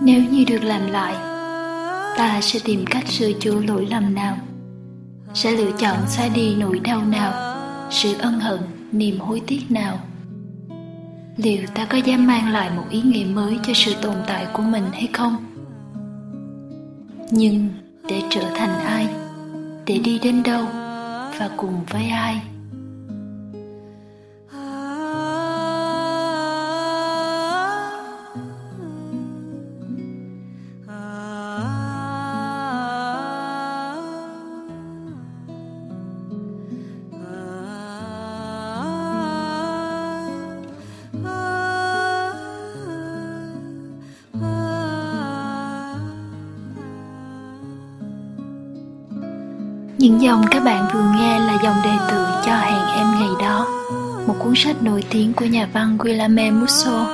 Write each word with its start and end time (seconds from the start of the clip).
nếu 0.00 0.22
như 0.30 0.44
được 0.44 0.62
làm 0.62 0.86
lại 0.86 1.28
ta 2.18 2.40
sẽ 2.40 2.60
tìm 2.64 2.84
cách 2.90 3.08
sửa 3.08 3.32
chữa 3.32 3.60
lỗi 3.60 3.86
lầm 3.90 4.14
nào. 4.14 4.36
Sẽ 5.34 5.52
lựa 5.52 5.70
chọn 5.78 5.96
xóa 6.08 6.28
đi 6.28 6.54
nỗi 6.54 6.78
đau 6.78 7.04
nào, 7.04 7.56
sự 7.90 8.14
ân 8.18 8.40
hận, 8.40 8.60
niềm 8.92 9.20
hối 9.20 9.42
tiếc 9.46 9.70
nào. 9.70 9.98
Liệu 11.36 11.62
ta 11.74 11.84
có 11.84 11.98
dám 11.98 12.26
mang 12.26 12.52
lại 12.52 12.70
một 12.76 12.84
ý 12.90 13.02
nghĩa 13.02 13.24
mới 13.24 13.58
cho 13.66 13.72
sự 13.74 13.94
tồn 14.02 14.14
tại 14.26 14.46
của 14.52 14.62
mình 14.62 14.84
hay 14.92 15.08
không? 15.12 15.36
Nhưng 17.30 17.68
để 18.08 18.22
trở 18.30 18.42
thành 18.54 18.80
ai? 18.84 19.08
Để 19.86 19.98
đi 19.98 20.18
đến 20.18 20.42
đâu? 20.42 20.64
Và 21.38 21.50
cùng 21.56 21.84
với 21.90 22.08
ai? 22.08 22.42
Những 50.08 50.22
dòng 50.22 50.42
các 50.50 50.64
bạn 50.64 50.88
vừa 50.94 51.04
nghe 51.16 51.38
là 51.38 51.58
dòng 51.62 51.76
đề 51.84 51.90
tự 52.10 52.26
cho 52.46 52.52
hẹn 52.52 52.86
em 52.96 53.06
ngày 53.20 53.28
đó. 53.40 53.66
Một 54.26 54.34
cuốn 54.38 54.52
sách 54.56 54.82
nổi 54.82 55.04
tiếng 55.10 55.32
của 55.32 55.44
nhà 55.44 55.68
văn 55.72 55.98
Guillaume 55.98 56.50
Musso. 56.50 57.06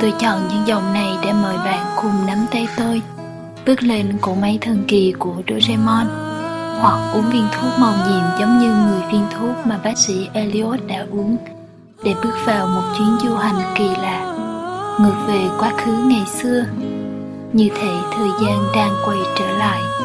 Tôi 0.00 0.12
chọn 0.18 0.40
những 0.48 0.66
dòng 0.66 0.94
này 0.94 1.16
để 1.22 1.32
mời 1.32 1.56
bạn 1.56 1.86
cùng 1.96 2.26
nắm 2.26 2.38
tay 2.50 2.68
tôi, 2.76 3.02
Bước 3.66 3.82
lên 3.82 4.18
cỗ 4.20 4.34
máy 4.34 4.58
thần 4.60 4.84
kỳ 4.88 5.12
của 5.18 5.34
Doraemon, 5.48 6.06
Hoặc 6.80 7.12
uống 7.14 7.30
viên 7.30 7.46
thuốc 7.52 7.78
màu 7.78 7.92
nhiệm 7.92 8.24
giống 8.40 8.58
như 8.58 8.74
10 8.90 9.12
viên 9.12 9.26
thuốc 9.38 9.66
mà 9.66 9.78
bác 9.84 9.98
sĩ 9.98 10.28
Elliot 10.32 10.86
đã 10.86 11.06
uống, 11.10 11.36
Để 12.04 12.14
bước 12.24 12.34
vào 12.46 12.66
một 12.66 12.82
chuyến 12.98 13.16
du 13.22 13.36
hành 13.36 13.74
kỳ 13.74 13.88
lạ, 13.88 14.34
Ngược 15.00 15.26
về 15.26 15.48
quá 15.58 15.72
khứ 15.84 15.92
ngày 15.92 16.26
xưa. 16.26 16.64
Như 17.52 17.68
thể 17.74 17.92
thời 18.16 18.28
gian 18.42 18.58
đang 18.74 18.92
quay 19.04 19.18
trở 19.38 19.56
lại. 19.58 20.03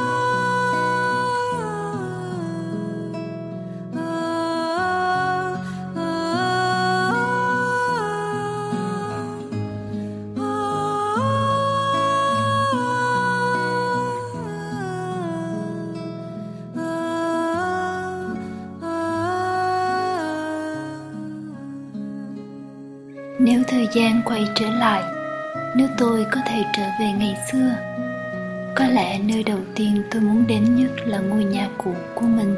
Có 28.80 28.88
lẽ 28.88 29.20
nơi 29.20 29.44
đầu 29.44 29.60
tiên 29.76 30.04
tôi 30.12 30.22
muốn 30.22 30.48
đến 30.48 30.76
nhất 30.76 30.92
là 31.06 31.20
ngôi 31.20 31.44
nhà 31.44 31.68
cũ 31.78 31.94
của 32.16 32.26
mình. 32.26 32.56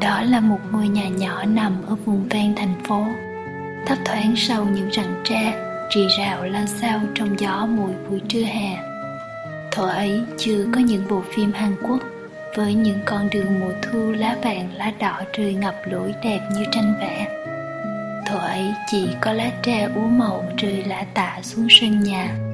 Đó 0.00 0.22
là 0.22 0.40
một 0.40 0.58
ngôi 0.72 0.88
nhà 0.88 1.08
nhỏ 1.08 1.44
nằm 1.44 1.82
ở 1.86 1.94
vùng 1.94 2.28
ven 2.28 2.54
thành 2.56 2.74
phố. 2.84 3.06
Thấp 3.86 3.98
thoáng 4.04 4.34
sau 4.36 4.64
những 4.64 4.90
rặng 4.92 5.20
tre 5.24 5.52
rì 5.94 6.06
rào 6.18 6.44
lao 6.44 6.66
xao 6.66 7.00
trong 7.14 7.40
gió 7.40 7.66
mùi 7.66 7.92
buổi 8.08 8.20
trưa 8.28 8.42
hè. 8.42 8.78
Thuở 9.70 9.88
ấy 9.88 10.20
chưa 10.38 10.66
có 10.74 10.80
những 10.80 11.08
bộ 11.08 11.22
phim 11.34 11.52
hàn 11.52 11.76
quốc 11.82 12.00
với 12.56 12.74
những 12.74 12.98
con 13.04 13.30
đường 13.30 13.60
mùa 13.60 13.72
thu 13.82 14.12
lá 14.12 14.36
vàng 14.42 14.68
lá 14.76 14.92
đỏ 14.98 15.20
rơi 15.32 15.54
ngập 15.54 15.74
lối 15.84 16.14
đẹp 16.24 16.40
như 16.54 16.64
tranh 16.72 16.94
vẽ. 17.00 17.26
Thuở 18.26 18.38
ấy 18.38 18.74
chỉ 18.90 19.08
có 19.20 19.32
lá 19.32 19.50
tre 19.62 19.88
úa 19.94 20.06
màu 20.06 20.44
rơi 20.56 20.84
lã 20.86 21.04
tạ 21.14 21.38
xuống 21.42 21.66
sân 21.70 22.02
nhà 22.02 22.49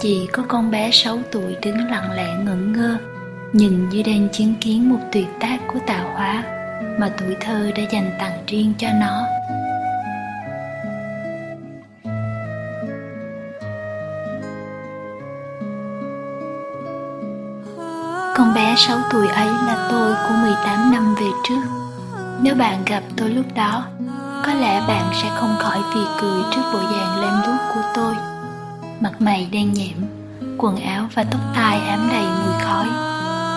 chỉ 0.00 0.28
có 0.32 0.42
con 0.48 0.70
bé 0.70 0.90
6 0.90 1.18
tuổi 1.32 1.56
đứng 1.62 1.90
lặng 1.90 2.12
lẽ 2.12 2.34
ngẩn 2.44 2.72
ngơ, 2.72 2.96
nhìn 3.52 3.88
như 3.88 4.02
đang 4.02 4.28
chứng 4.32 4.54
kiến 4.60 4.90
một 4.90 4.98
tuyệt 5.12 5.26
tác 5.40 5.58
của 5.66 5.78
tạo 5.86 6.10
hóa 6.14 6.44
mà 6.98 7.10
tuổi 7.18 7.36
thơ 7.40 7.70
đã 7.76 7.82
dành 7.90 8.10
tặng 8.18 8.44
riêng 8.46 8.72
cho 8.78 8.88
nó. 9.00 9.22
Con 18.36 18.54
bé 18.54 18.74
6 18.76 18.98
tuổi 19.12 19.28
ấy 19.28 19.46
là 19.46 19.88
tôi 19.90 20.14
của 20.14 20.34
18 20.42 20.92
năm 20.92 21.14
về 21.14 21.26
trước. 21.48 21.62
Nếu 22.42 22.54
bạn 22.54 22.84
gặp 22.86 23.02
tôi 23.16 23.30
lúc 23.30 23.46
đó, 23.54 23.84
có 24.46 24.54
lẽ 24.54 24.80
bạn 24.88 25.10
sẽ 25.22 25.28
không 25.34 25.56
khỏi 25.58 25.78
vì 25.94 26.00
cười 26.20 26.42
trước 26.54 26.62
bộ 26.72 26.78
dạng 26.78 27.20
lem 27.20 27.32
luốc 27.46 27.60
của 27.74 27.82
tôi 27.94 28.37
mặt 29.00 29.12
mày 29.20 29.48
đen 29.52 29.72
nhẹm, 29.72 29.96
quần 30.58 30.76
áo 30.76 31.08
và 31.14 31.24
tóc 31.30 31.40
tai 31.54 31.80
ám 31.80 32.08
đầy 32.12 32.24
mùi 32.24 32.60
khói, 32.60 32.86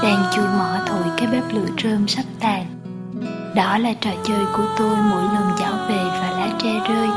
đang 0.04 0.24
chui 0.36 0.46
mỏ 0.46 0.78
thổi 0.88 1.04
cái 1.18 1.28
bếp 1.28 1.44
lửa 1.54 1.68
rơm 1.84 2.08
sắp 2.08 2.24
tàn. 2.40 2.66
Đó 3.56 3.78
là 3.78 3.94
trò 4.02 4.10
chơi 4.24 4.46
của 4.58 4.64
tôi 4.78 4.96
mỗi 4.96 5.24
lần 5.24 5.52
dạo 5.60 5.74
về 5.90 6.04
và 6.04 6.32
lá 6.32 6.48
tre 6.64 6.80
rơi. 6.90 7.08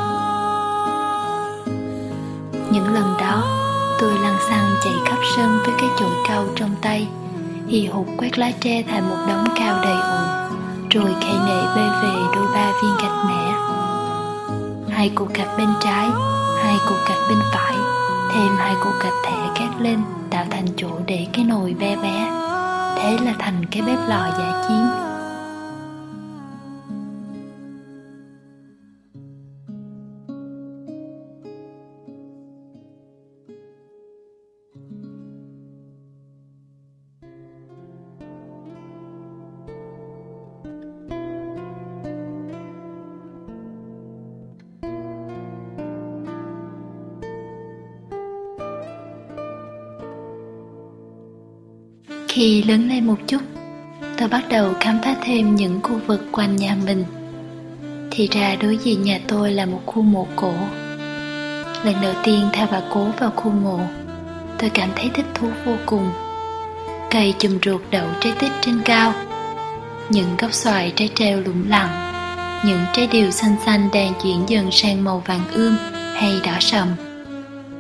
Những 2.71 2.95
lần 2.95 3.15
đó, 3.21 3.45
tôi 4.01 4.19
lăn 4.19 4.37
xăng 4.49 4.75
chạy 4.85 4.95
khắp 5.05 5.19
sân 5.37 5.59
với 5.65 5.75
cái 5.79 5.89
chổi 5.99 6.13
cau 6.29 6.45
trong 6.57 6.71
tay, 6.83 7.09
hì 7.69 7.87
hục 7.87 8.07
quét 8.19 8.39
lá 8.39 8.51
tre 8.61 8.83
thành 8.83 9.09
một 9.09 9.25
đống 9.29 9.45
cao 9.59 9.83
đầy 9.83 9.97
ụ 9.97 10.25
rồi 10.91 11.15
khệ 11.21 11.33
nệ 11.47 11.63
bê 11.77 11.83
về 12.03 12.11
đôi 12.35 12.47
ba 12.55 12.73
viên 12.83 12.97
gạch 12.97 13.25
mẹ 13.27 13.55
hai 14.95 15.11
cục 15.15 15.35
gạch 15.35 15.59
bên 15.59 15.69
trái, 15.81 16.09
hai 16.63 16.77
cục 16.89 16.99
gạch 17.09 17.19
bên 17.29 17.39
phải 17.53 17.74
thêm 18.35 18.57
hai 18.59 18.75
cục 18.85 18.93
gạch 19.03 19.13
thẻ 19.25 19.49
cát 19.55 19.81
lên, 19.81 20.03
tạo 20.31 20.45
thành 20.51 20.67
chỗ 20.77 20.89
để 21.07 21.27
cái 21.33 21.45
nồi 21.45 21.75
be 21.81 21.97
bé. 21.97 22.31
Thế 22.97 23.19
là 23.25 23.35
thành 23.39 23.65
cái 23.71 23.83
bếp 23.83 23.99
lò 24.09 24.29
giả 24.39 24.65
chiến. 24.69 25.04
Khi 52.35 52.63
lớn 52.63 52.89
lên 52.89 53.07
một 53.07 53.17
chút, 53.27 53.43
tôi 54.19 54.29
bắt 54.29 54.45
đầu 54.49 54.75
khám 54.81 54.99
phá 55.03 55.15
thêm 55.25 55.57
những 55.57 55.81
khu 55.83 56.01
vực 56.07 56.21
quanh 56.33 56.57
nhà 56.57 56.77
mình. 56.87 57.05
Thì 58.11 58.29
ra 58.33 58.57
đối 58.61 58.77
diện 58.77 59.03
nhà 59.03 59.21
tôi 59.29 59.53
là 59.53 59.67
một 59.67 59.81
khu 59.87 60.03
mộ 60.03 60.27
cổ. 60.37 60.53
Lần 61.85 61.95
đầu 62.03 62.15
tiên 62.25 62.49
theo 62.53 62.67
bà 62.73 62.81
cố 62.91 63.07
vào 63.21 63.31
khu 63.31 63.51
mộ, 63.51 63.81
tôi 64.59 64.71
cảm 64.71 64.89
thấy 64.97 65.11
thích 65.15 65.27
thú 65.35 65.49
vô 65.65 65.77
cùng. 65.87 66.11
Cây 67.11 67.35
chùm 67.39 67.59
ruột 67.65 67.81
đậu 67.91 68.07
trái 68.21 68.33
tích 68.39 68.53
trên 68.61 68.81
cao, 68.85 69.13
những 70.09 70.37
gốc 70.39 70.53
xoài 70.53 70.93
trái 70.97 71.11
treo 71.15 71.41
lủng 71.41 71.65
lẳng, 71.69 72.13
những 72.65 72.81
trái 72.93 73.07
điều 73.07 73.31
xanh 73.31 73.57
xanh 73.67 73.89
đang 73.93 74.13
chuyển 74.23 74.49
dần 74.49 74.71
sang 74.71 75.05
màu 75.05 75.23
vàng 75.27 75.45
ươm 75.53 75.77
hay 76.15 76.41
đỏ 76.45 76.57
sầm. 76.61 76.89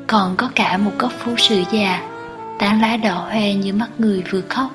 Còn 0.07 0.37
có 0.37 0.51
cả 0.55 0.77
một 0.77 0.93
gốc 0.99 1.12
phú 1.19 1.37
sữa 1.37 1.62
già 1.73 2.13
tán 2.59 2.81
lá 2.81 2.97
đỏ 2.97 3.29
hoe 3.31 3.55
như 3.55 3.73
mắt 3.73 3.89
người 3.99 4.23
vừa 4.31 4.41
khóc. 4.49 4.71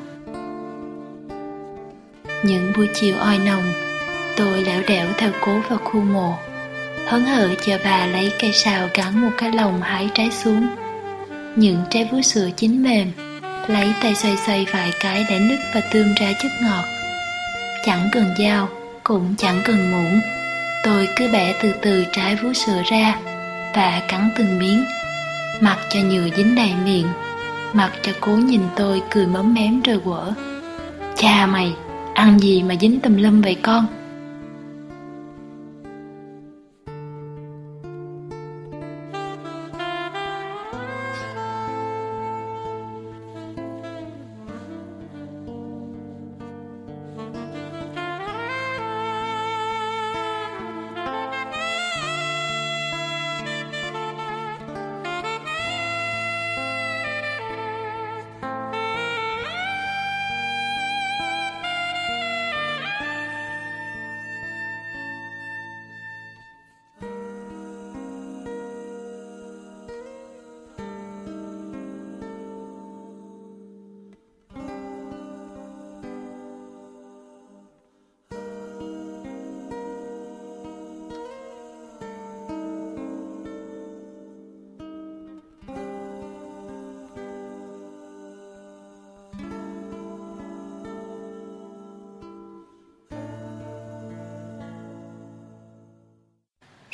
Những 2.44 2.74
buổi 2.78 2.90
chiều 2.94 3.18
oi 3.18 3.38
nồng, 3.46 3.64
tôi 4.36 4.64
lẻo 4.64 4.82
đẻo 4.88 5.08
theo 5.18 5.32
cố 5.46 5.60
vào 5.70 5.80
khu 5.84 6.02
mộ. 6.02 6.38
Hớn 7.08 7.26
hở 7.26 7.50
chờ 7.66 7.78
bà 7.84 8.06
lấy 8.06 8.32
cây 8.40 8.52
sào 8.54 8.88
gắn 8.94 9.22
một 9.22 9.32
cái 9.38 9.52
lồng 9.52 9.82
hái 9.82 10.10
trái 10.14 10.32
xuống. 10.32 10.68
Những 11.56 11.78
trái 11.90 12.10
vú 12.12 12.22
sữa 12.22 12.50
chín 12.56 12.84
mềm, 12.84 13.12
lấy 13.68 13.94
tay 14.02 14.16
xoay 14.16 14.38
xoay 14.38 14.66
vài 14.72 14.94
cái 15.00 15.26
để 15.30 15.40
nứt 15.40 15.60
và 15.74 15.82
tươm 15.94 16.14
ra 16.16 16.32
chất 16.42 16.52
ngọt. 16.62 16.84
Chẳng 17.86 18.10
cần 18.12 18.26
dao, 18.40 18.70
cũng 19.04 19.36
chẳng 19.38 19.62
cần 19.64 19.92
muỗng. 19.92 20.20
Tôi 20.84 21.08
cứ 21.16 21.28
bẻ 21.34 21.54
từ 21.62 21.74
từ 21.82 22.06
trái 22.12 22.36
vú 22.36 22.54
sữa 22.54 22.82
ra 22.92 23.16
và 23.76 24.02
cắn 24.08 24.30
từng 24.38 24.60
miếng, 24.60 24.86
mặc 25.60 25.78
cho 25.90 26.00
nhựa 26.00 26.28
dính 26.38 26.56
đầy 26.56 26.72
miệng. 26.86 27.08
Mặt 27.74 27.92
cho 28.04 28.12
cố 28.22 28.32
nhìn 28.32 28.62
tôi 28.76 29.02
cười 29.12 29.28
mớm 29.28 29.54
mém 29.54 29.82
rồi 29.82 30.00
quở. 30.06 30.32
Cha 31.16 31.46
mày, 31.46 31.76
ăn 32.14 32.40
gì 32.40 32.64
mà 32.64 32.76
dính 32.82 33.00
tùm 33.00 33.18
lum 33.18 33.42
vậy 33.42 33.56
con? 33.62 33.86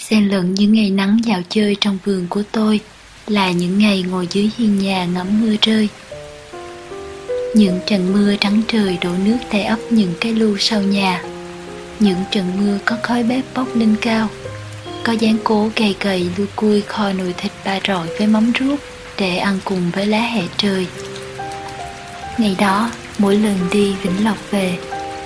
Xen 0.09 0.29
lẫn 0.29 0.53
những 0.53 0.73
ngày 0.73 0.89
nắng 0.89 1.19
dạo 1.25 1.41
chơi 1.49 1.75
trong 1.81 1.97
vườn 2.05 2.27
của 2.29 2.43
tôi 2.51 2.79
là 3.27 3.51
những 3.51 3.77
ngày 3.79 4.01
ngồi 4.09 4.27
dưới 4.31 4.49
hiên 4.57 4.79
nhà 4.79 5.05
ngắm 5.05 5.41
mưa 5.41 5.55
rơi. 5.61 5.89
Những 7.55 7.79
trận 7.85 8.13
mưa 8.13 8.35
trắng 8.39 8.61
trời 8.67 8.97
đổ 9.01 9.09
nước 9.25 9.37
tay 9.49 9.63
ấp 9.63 9.77
những 9.89 10.13
cái 10.21 10.33
lu 10.33 10.57
sau 10.57 10.81
nhà. 10.81 11.23
Những 11.99 12.17
trận 12.31 12.51
mưa 12.57 12.77
có 12.85 12.97
khói 13.03 13.23
bếp 13.23 13.43
bốc 13.55 13.67
lên 13.75 13.95
cao. 14.01 14.29
Có 15.03 15.13
dáng 15.13 15.37
cố 15.43 15.69
gầy 15.75 15.95
gầy 15.99 16.29
lui 16.37 16.47
cui 16.55 16.81
kho 16.81 17.13
nồi 17.13 17.33
thịt 17.37 17.51
ba 17.65 17.79
rọi 17.87 18.07
với 18.17 18.27
mắm 18.27 18.51
ruốc 18.59 18.79
để 19.17 19.37
ăn 19.37 19.59
cùng 19.63 19.91
với 19.91 20.05
lá 20.05 20.19
hẹ 20.21 20.43
trời. 20.57 20.87
Ngày 22.37 22.55
đó, 22.59 22.91
mỗi 23.17 23.35
lần 23.35 23.55
đi 23.71 23.95
vĩnh 24.03 24.25
lộc 24.25 24.51
về, 24.51 24.77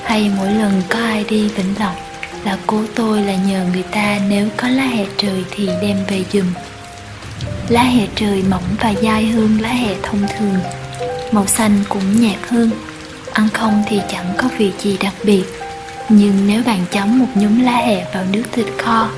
hay 0.04 0.32
mỗi 0.38 0.54
lần 0.54 0.82
có 0.90 1.00
ai 1.00 1.26
đi 1.30 1.48
vĩnh 1.48 1.74
lộc 1.80 2.09
là 2.44 2.58
cố 2.68 2.82
tôi 2.96 3.22
là 3.22 3.36
nhờ 3.36 3.66
người 3.74 3.84
ta 3.84 4.20
nếu 4.30 4.48
có 4.58 4.68
lá 4.68 4.84
hẹ 4.84 5.06
trời 5.18 5.44
thì 5.52 5.70
đem 5.82 5.98
về 6.08 6.24
giùm. 6.34 6.46
Lá 7.70 7.84
hẹ 7.84 8.08
trời 8.16 8.44
mỏng 8.50 8.76
và 8.80 8.94
dai 9.04 9.26
hơn 9.26 9.58
lá 9.62 9.70
hẹ 9.70 9.96
thông 10.04 10.28
thường, 10.38 10.60
màu 11.32 11.48
xanh 11.48 11.84
cũng 11.90 12.22
nhạt 12.22 12.40
hơn. 12.50 12.72
Ăn 13.32 13.50
không 13.54 13.84
thì 13.88 14.02
chẳng 14.10 14.34
có 14.38 14.50
vị 14.58 14.72
gì 14.80 14.98
đặc 14.98 15.14
biệt. 15.24 15.44
Nhưng 16.10 16.48
nếu 16.48 16.64
bạn 16.66 16.86
chấm 16.92 17.20
một 17.20 17.28
nhúm 17.36 17.64
lá 17.64 17.76
hẹ 17.76 18.06
vào 18.14 18.26
nước 18.32 18.44
thịt 18.52 18.66
kho, 18.78 19.10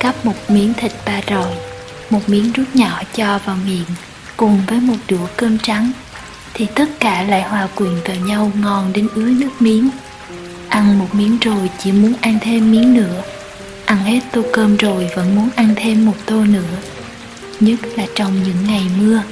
cắp 0.00 0.26
một 0.26 0.34
miếng 0.48 0.74
thịt 0.74 0.92
ba 1.06 1.20
rọi, 1.30 1.52
một 2.10 2.28
miếng 2.28 2.52
rút 2.52 2.66
nhỏ 2.74 3.02
cho 3.14 3.38
vào 3.44 3.56
miệng 3.66 3.84
cùng 4.36 4.60
với 4.66 4.80
một 4.80 4.96
đũa 5.08 5.26
cơm 5.36 5.58
trắng, 5.58 5.92
thì 6.54 6.66
tất 6.74 6.88
cả 7.00 7.22
lại 7.22 7.42
hòa 7.42 7.68
quyện 7.74 7.94
vào 8.04 8.16
nhau 8.16 8.52
ngon 8.60 8.92
đến 8.92 9.08
ứa 9.14 9.30
nước 9.30 9.50
miếng 9.58 9.90
ăn 10.68 10.98
một 10.98 11.08
miếng 11.12 11.38
rồi 11.40 11.70
chỉ 11.78 11.92
muốn 11.92 12.12
ăn 12.20 12.38
thêm 12.42 12.72
miếng 12.72 12.94
nữa. 12.94 13.22
Ăn 13.84 13.98
hết 13.98 14.20
tô 14.32 14.42
cơm 14.52 14.76
rồi 14.76 15.08
vẫn 15.16 15.36
muốn 15.36 15.48
ăn 15.56 15.74
thêm 15.76 16.06
một 16.06 16.16
tô 16.26 16.44
nữa. 16.44 16.76
Nhất 17.60 17.78
là 17.96 18.06
trong 18.14 18.42
những 18.42 18.64
ngày 18.66 18.82
mưa. 18.98 19.22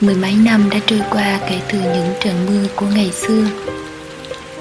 Mười 0.00 0.14
mấy 0.14 0.34
năm 0.34 0.70
đã 0.70 0.78
trôi 0.86 1.02
qua 1.10 1.40
kể 1.48 1.60
từ 1.72 1.78
những 1.78 2.12
trận 2.20 2.46
mưa 2.46 2.68
của 2.76 2.86
ngày 2.86 3.12
xưa. 3.12 3.44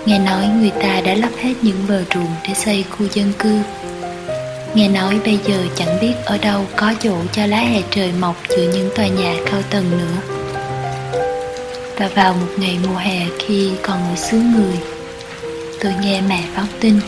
Nghe 0.05 0.19
nói 0.19 0.47
người 0.47 0.71
ta 0.81 1.01
đã 1.05 1.13
lấp 1.13 1.31
hết 1.37 1.53
những 1.61 1.85
bờ 1.87 2.03
ruộng 2.13 2.35
để 2.47 2.53
xây 2.53 2.85
khu 2.89 3.05
dân 3.13 3.33
cư. 3.39 3.59
Nghe 4.73 4.87
nói 4.87 5.19
bây 5.25 5.39
giờ 5.47 5.57
chẳng 5.75 5.97
biết 6.01 6.13
ở 6.25 6.37
đâu 6.37 6.65
có 6.75 6.93
chỗ 6.99 7.15
cho 7.31 7.45
lá 7.45 7.57
hè 7.57 7.81
trời 7.91 8.11
mọc 8.19 8.35
giữa 8.49 8.71
những 8.73 8.89
tòa 8.95 9.07
nhà 9.07 9.35
cao 9.51 9.61
tầng 9.69 9.91
nữa. 9.91 10.37
Và 11.97 12.07
vào 12.15 12.33
một 12.33 12.47
ngày 12.57 12.77
mùa 12.87 12.97
hè 12.97 13.25
khi 13.39 13.71
còn 13.83 14.09
ở 14.09 14.15
xứ 14.15 14.37
người, 14.37 14.77
Tôi 15.81 15.93
nghe 16.01 16.21
mẹ 16.21 16.43
báo 16.55 16.65
tin, 16.79 16.99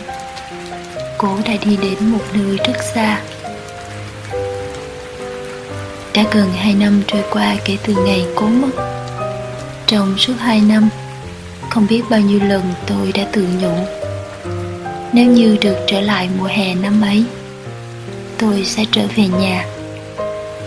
Cô 1.18 1.38
đã 1.44 1.52
đi 1.64 1.76
đến 1.76 1.98
một 2.06 2.24
nơi 2.34 2.58
rất 2.66 2.82
xa. 2.94 3.20
Đã 6.14 6.24
gần 6.32 6.50
hai 6.56 6.74
năm 6.74 7.02
trôi 7.06 7.22
qua 7.30 7.56
kể 7.64 7.76
từ 7.86 7.94
ngày 8.06 8.26
cố 8.34 8.46
mất. 8.46 8.70
Trong 9.86 10.18
suốt 10.18 10.34
hai 10.38 10.60
năm, 10.60 10.88
Không 11.70 11.86
biết 11.90 12.02
bao 12.10 12.20
nhiêu 12.20 12.40
lần 12.48 12.62
tôi 12.86 13.12
đã 13.12 13.24
tự 13.32 13.46
nhủ, 13.60 13.74
Nếu 15.12 15.26
như 15.26 15.56
được 15.60 15.76
trở 15.86 16.00
lại 16.00 16.28
mùa 16.38 16.46
hè 16.46 16.74
năm 16.74 17.00
ấy 17.02 17.24
Tôi 18.42 18.64
sẽ 18.64 18.84
trở 18.92 19.06
về 19.16 19.28
nhà, 19.28 19.66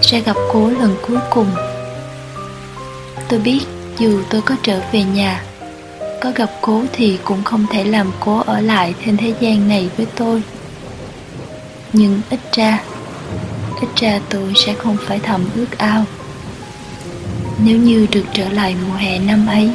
Sẽ 0.02 0.20
gặp 0.20 0.36
cố 0.52 0.70
lần 0.70 0.96
cuối 1.02 1.18
cùng. 1.30 1.48
Tôi 3.30 3.40
biết 3.40 3.60
dù 3.98 4.22
tôi 4.30 4.42
có 4.42 4.56
trở 4.64 4.82
về 4.92 5.04
nhà, 5.04 5.44
Có 6.22 6.32
gặp 6.36 6.50
cố 6.62 6.84
thì 6.94 7.18
cũng 7.24 7.44
không 7.44 7.66
thể 7.72 7.84
làm 7.84 8.12
cố 8.20 8.40
ở 8.46 8.62
lại 8.62 8.94
trên 9.06 9.18
thế 9.18 9.34
gian 9.40 9.68
này 9.68 9.90
với 9.98 10.08
tôi. 10.16 10.44
Nhưng 11.94 12.22
ít 12.30 12.40
ra 12.52 12.84
ít 13.82 13.88
ra 13.96 14.20
tôi 14.30 14.54
sẽ 14.56 14.74
không 14.74 14.98
phải 15.02 15.20
thầm 15.20 15.46
ước 15.56 15.78
ao. 15.78 16.06
Nếu 17.66 17.78
như 17.78 18.08
được 18.12 18.26
trở 18.34 18.50
lại 18.50 18.76
mùa 18.88 18.96
hè 18.96 19.20
năm 19.20 19.48
ấy, 19.48 19.72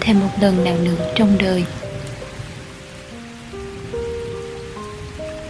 thêm 0.00 0.20
một 0.20 0.30
lần 0.40 0.64
nào 0.64 0.76
nữa 0.84 1.12
trong 1.16 1.38
đời 1.38 1.64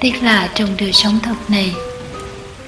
tiếc 0.00 0.22
là 0.22 0.50
trong 0.54 0.68
đời 0.80 0.92
sống 0.92 1.18
thật 1.22 1.34
này, 1.48 1.74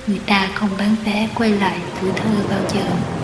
người 0.07 0.21
ta 0.27 0.49
không 0.55 0.71
bán 0.79 0.97
vé 1.05 1.29
quay 1.35 1.51
lại 1.51 1.79
tuổi 2.01 2.11
thơ 2.17 2.31
bao 2.51 2.61
giờ. 2.75 3.20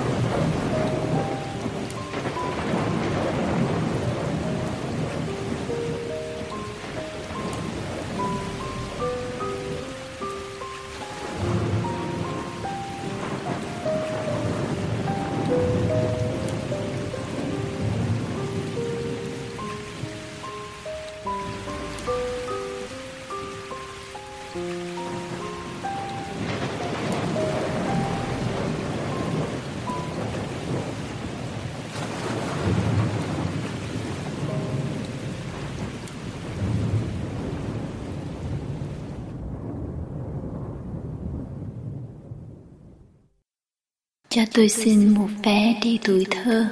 Cho 44.37 44.43
tôi 44.55 44.69
xin 44.69 45.15
một 45.15 45.29
vé 45.43 45.75
đi 45.83 45.99
tuổi 46.05 46.27
thơ. 46.31 46.67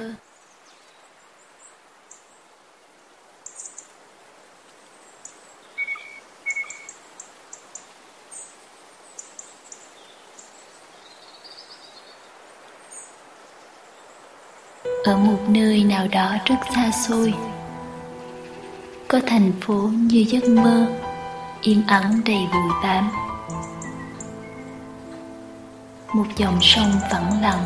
Ở 15.03 15.17
một 15.17 15.39
nơi 15.47 15.83
nào 15.83 16.07
đó 16.11 16.35
rất 16.45 16.55
xa 16.75 16.91
xôi, 16.91 17.33
có 19.07 19.19
thành 19.27 19.51
phố 19.61 19.89
như 19.93 20.25
giấc 20.29 20.43
mơ, 20.49 20.87
yên 21.61 21.83
ắng 21.87 22.21
đầy 22.25 22.47
bụi 22.53 22.71
bám 22.83 23.24
một 26.15 26.25
dòng 26.37 26.57
sông 26.61 26.91
phẳng 27.11 27.41
lặng. 27.41 27.65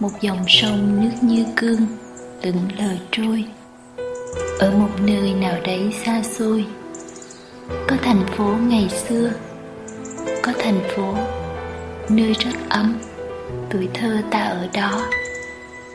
Một 0.00 0.10
dòng 0.20 0.44
sông 0.48 1.02
nước 1.02 1.16
như 1.20 1.44
cương, 1.56 1.86
lững 2.42 2.68
lờ 2.78 2.96
trôi. 3.10 3.44
Ở 4.58 4.70
một 4.70 4.90
nơi 5.00 5.34
nào 5.34 5.60
đấy 5.64 5.94
xa 6.04 6.22
xôi. 6.22 6.66
Có 7.68 7.96
thành 8.02 8.26
phố 8.36 8.44
ngày 8.44 8.88
xưa. 8.88 9.30
Có 10.42 10.52
thành 10.58 10.80
phố 10.96 11.14
nơi 12.08 12.32
rất 12.32 12.68
ấm. 12.68 12.98
Tuổi 13.70 13.88
thơ 13.94 14.22
ta 14.30 14.40
ở 14.42 14.68
đó. 14.74 15.06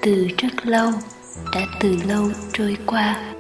Từ 0.02 0.28
rất 0.38 0.66
lâu, 0.66 0.92
đã 1.56 1.62
từ 1.80 1.96
lâu 2.08 2.30
trôi 2.54 2.78
qua. 2.86 3.34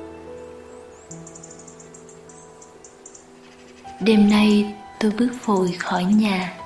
Đêm 3.99 4.29
nay 4.29 4.73
tôi 4.99 5.11
bước 5.17 5.31
vội 5.45 5.71
khỏi 5.79 6.03
nhà 6.03 6.60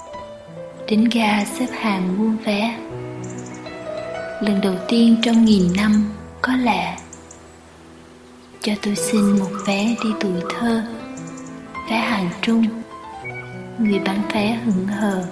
đến 0.88 1.10
ga 1.14 1.46
xếp 1.46 1.68
hàng 1.80 2.18
mua 2.18 2.32
vé. 2.46 2.78
Lần 4.42 4.62
đầu 4.62 4.76
tiên 4.88 5.18
trong 5.24 5.46
nghìn 5.46 5.74
năm 5.78 6.12
có 6.42 6.56
lẽ, 6.56 6.98
cho 8.62 8.74
tôi 8.82 8.96
xin 8.96 9.40
một 9.40 9.50
vé 9.68 9.96
đi 10.04 10.10
tuổi 10.20 10.42
thơ, 10.50 10.84
vé 11.90 11.98
hàng 11.98 12.30
trung. 12.42 12.66
Người 13.80 14.00
bán 14.00 14.22
vé 14.34 14.60
hững 14.66 14.88
hờ, 14.88 15.26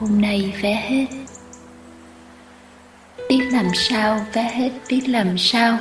hôm 0.00 0.20
nay 0.20 0.54
vé 0.62 0.74
hết. 0.74 1.06
Biết 3.28 3.40
làm 3.52 3.66
sao, 3.74 4.26
vé 4.32 4.42
hết 4.42 4.70
biết 4.88 5.08
làm 5.08 5.38
sao. 5.38 5.78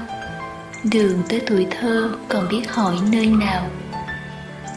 Đường 0.83 1.21
tới 1.29 1.41
tuổi 1.47 1.67
thơ 1.71 2.11
còn 2.29 2.47
biết 2.49 2.71
hỏi 2.71 2.95
nơi 3.11 3.25
nào. 3.25 3.69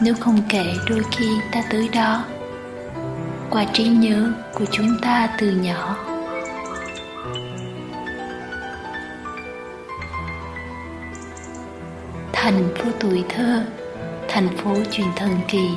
Nếu 0.01 0.13
không 0.19 0.41
kể 0.49 0.65
đôi 0.89 1.03
khi 1.11 1.27
ta 1.51 1.63
tới 1.69 1.89
đó 1.93 2.25
qua 3.51 3.65
trí 3.73 3.83
nhớ 3.87 4.31
của 4.53 4.65
chúng 4.71 4.97
ta 5.01 5.29
từ 5.37 5.51
nhỏ. 5.51 5.97
Thành 12.33 12.73
phố 12.75 12.91
tuổi 12.99 13.23
thơ, 13.29 13.63
thành 14.27 14.57
phố 14.57 14.75
truyền 14.91 15.07
thần 15.15 15.31
kỳ. 15.47 15.69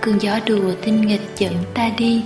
Cơn 0.00 0.18
gió 0.22 0.38
đùa 0.46 0.72
tinh 0.82 1.00
nghịch 1.00 1.30
dẫn 1.38 1.54
ta 1.74 1.90
đi. 1.96 2.24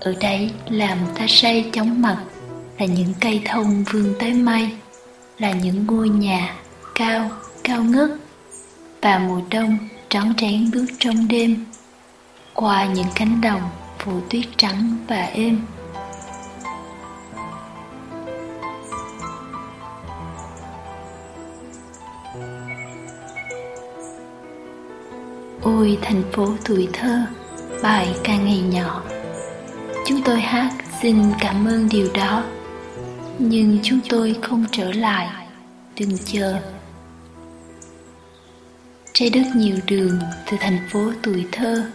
Ở 0.00 0.14
đấy 0.20 0.50
làm 0.68 0.98
ta 1.14 1.24
say 1.28 1.70
chóng 1.72 2.02
mặt 2.02 2.18
là 2.78 2.86
những 2.86 3.14
cây 3.20 3.42
thông 3.44 3.84
vươn 3.92 4.14
tới 4.18 4.32
mây 4.32 4.70
là 5.38 5.52
những 5.52 5.86
ngôi 5.86 6.08
nhà 6.08 6.54
cao 6.94 7.30
cao 7.64 7.84
ngất 7.84 8.10
và 9.02 9.18
mùa 9.18 9.40
đông 9.50 9.78
trắng 10.08 10.32
trén 10.36 10.70
bước 10.70 10.86
trong 10.98 11.28
đêm 11.28 11.64
qua 12.60 12.86
những 12.86 13.06
cánh 13.14 13.40
đồng 13.40 13.60
phủ 13.98 14.12
tuyết 14.30 14.44
trắng 14.56 14.96
và 15.08 15.22
êm. 15.22 15.60
Ôi, 25.62 25.98
thành 26.02 26.22
phố 26.32 26.48
tuổi 26.64 26.88
thơ, 26.92 27.26
bài 27.82 28.16
ca 28.24 28.36
ngày 28.36 28.60
nhỏ. 28.60 29.02
Chúng 30.06 30.22
tôi 30.22 30.40
hát 30.40 30.70
xin 31.02 31.16
cảm 31.40 31.68
ơn 31.68 31.88
điều 31.88 32.08
đó, 32.14 32.44
nhưng 33.38 33.78
chúng 33.82 34.00
tôi 34.08 34.36
không 34.42 34.64
trở 34.72 34.92
lại, 34.92 35.46
đừng 36.00 36.18
chờ. 36.24 36.60
Trái 39.12 39.30
đất 39.30 39.44
nhiều 39.56 39.76
đường 39.86 40.18
từ 40.50 40.56
thành 40.60 40.78
phố 40.92 41.12
tuổi 41.22 41.46
thơ 41.52 41.90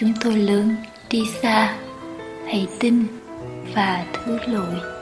chúng 0.00 0.12
tôi 0.20 0.36
lớn 0.36 0.76
đi 1.10 1.22
xa 1.42 1.76
hãy 2.46 2.66
tin 2.80 3.06
và 3.74 4.04
thứ 4.12 4.38
lỗi. 4.46 4.97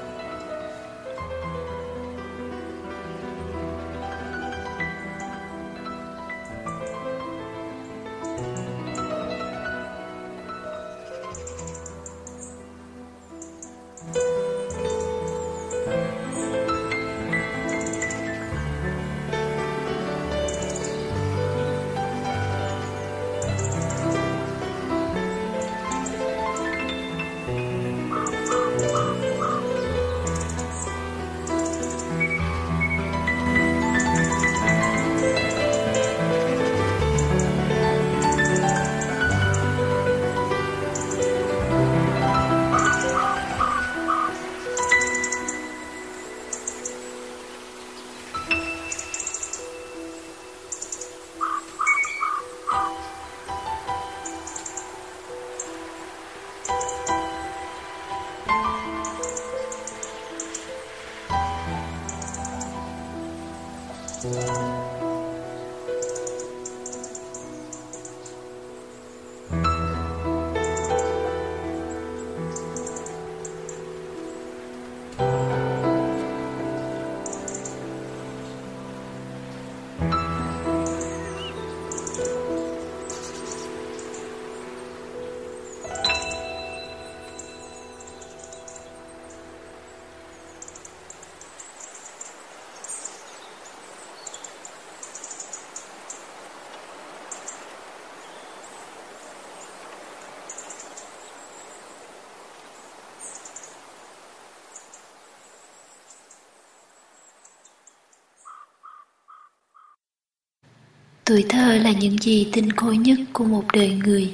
Tuổi 111.26 111.44
thơ 111.48 111.78
là 111.78 111.92
những 111.92 112.18
gì 112.18 112.48
tinh 112.52 112.72
khôi 112.72 112.96
nhất 112.96 113.18
của 113.32 113.44
một 113.44 113.64
đời 113.72 114.00
người 114.04 114.30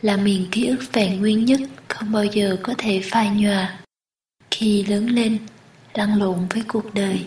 Là 0.00 0.16
miền 0.16 0.46
ký 0.50 0.66
ức 0.66 0.78
vẹn 0.92 1.20
nguyên 1.20 1.44
nhất 1.44 1.60
không 1.88 2.12
bao 2.12 2.24
giờ 2.24 2.56
có 2.62 2.74
thể 2.78 3.00
phai 3.10 3.30
nhòa. 3.36 3.78
Khi 4.50 4.84
lớn 4.84 5.06
lên, 5.06 5.38
lăn 5.94 6.18
lộn 6.18 6.38
với 6.50 6.62
cuộc 6.68 6.94
đời 6.94 7.24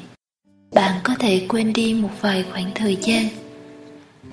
Bạn 0.74 1.00
có 1.04 1.16
thể 1.20 1.46
quên 1.50 1.74
đi 1.74 1.94
một 1.94 2.10
vài 2.22 2.46
khoảng 2.52 2.72
thời 2.76 2.98
gian 3.02 3.26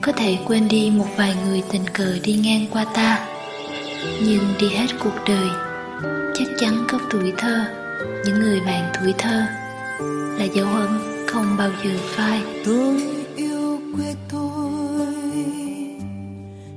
Có 0.01 0.13
thể 0.13 0.39
quên 0.47 0.69
đi 0.69 0.91
một 0.91 1.09
vài 1.17 1.35
người 1.47 1.63
tình 1.73 1.85
cờ 1.93 2.19
đi 2.25 2.35
ngang 2.35 2.67
qua 2.71 2.85
ta. 2.95 3.29
Nhưng 4.23 4.45
đi 4.61 4.69
hết 4.69 4.87
cuộc 4.99 5.17
đời 5.29 5.49
Chắc 6.35 6.49
chắn 6.59 6.85
có 6.89 6.99
tuổi 7.11 7.33
thơ 7.39 7.65
Những 8.25 8.39
người 8.39 8.61
bạn 8.61 8.93
tuổi 8.95 9.15
thơ 9.19 9.43
Là 10.39 10.45
dấu 10.55 10.67
ấn 10.67 10.91
không 11.27 11.57
bao 11.59 11.71
giờ 11.85 11.91
phai. 12.03 12.41
Tôi 12.65 13.22
quê 13.97 14.15
tôi. 14.29 15.45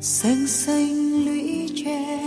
Xanh 0.02 0.48
xanh 0.48 1.26
lũy 1.26 1.70
tre, 1.76 2.20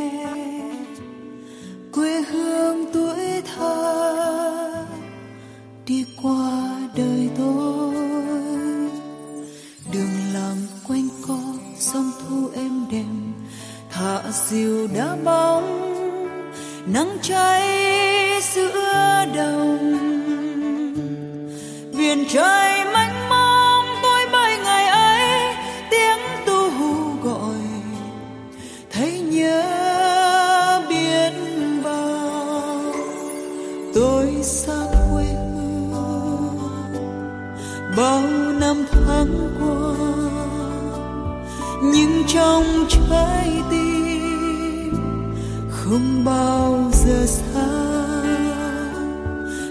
quê 1.93 2.23
hương 2.23 2.93
tuổi 2.93 3.43
thơ. 3.57 4.85
Đi 5.87 6.05
qua 6.23 6.79
đời 6.97 7.29
tôi, 7.37 7.95
đường 9.93 10.17
làng 10.35 10.67
quanh 10.89 11.09
co, 11.29 11.39
sông 11.79 12.11
thu 12.21 12.49
êm 12.55 12.87
đềm. 12.91 13.33
Thả 13.91 14.23
diều 14.33 14.87
đá 14.95 15.17
bóng, 15.25 15.65
nắng 16.87 17.17
cháy 17.23 17.63
giữa 18.55 19.25
đồng. 19.37 19.79
Biển 21.99 22.25
trời 22.29 22.85
mây. 22.93 23.08
Thoáng 39.29 39.51
qua. 39.61 39.95
Nhưng 41.83 42.23
trong 42.27 42.65
trái 42.89 43.63
tim 43.71 44.95
không 45.71 46.25
bao 46.25 46.91
giờ 46.93 47.27
xa. 47.27 47.69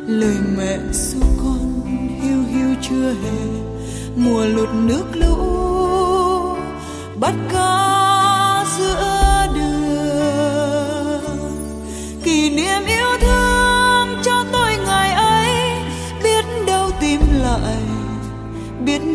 Lời 0.07 0.35
mẹ 0.57 0.79
ru 0.91 1.19
con 1.43 1.85
hiu 2.21 2.43
hiu 2.51 2.75
chưa 2.81 3.13
hề 3.23 3.39
mùa 4.15 4.45
lụt 4.45 4.69
nước 4.73 5.05
lũ, 5.13 5.35
bắt 7.19 7.33
cá 7.53 8.65
giữa 8.77 9.06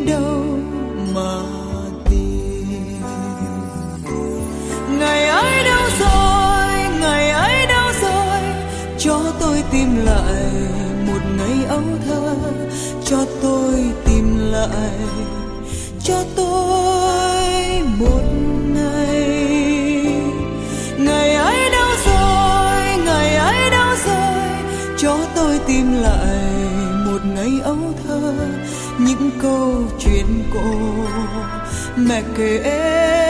đâu 0.07 0.45
mà 1.15 1.43
tìm. 2.11 3.03
Ngày 4.99 5.27
ấy 5.27 5.65
đâu 5.65 5.89
rồi, 6.01 7.01
ngày 7.01 7.31
ấy 7.31 7.67
đâu 7.67 7.93
rồi, 8.03 8.41
cho 8.99 9.21
tôi 9.41 9.63
tìm 9.73 10.05
lại 10.05 10.45
một 11.07 11.21
ngày 11.39 11.65
ấu 11.69 11.83
thơ, 12.07 12.35
cho 13.05 13.27
tôi 13.43 13.85
tìm 14.05 14.39
lại 14.53 14.99
cô. 30.53 30.61
Mẹ 31.97 32.23
kể 32.37 32.61
em 32.65 33.22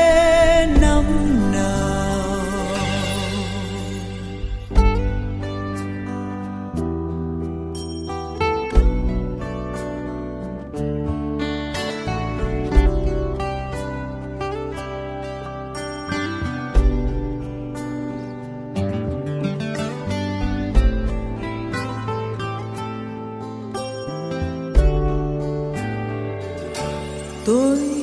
tôi 27.45 28.02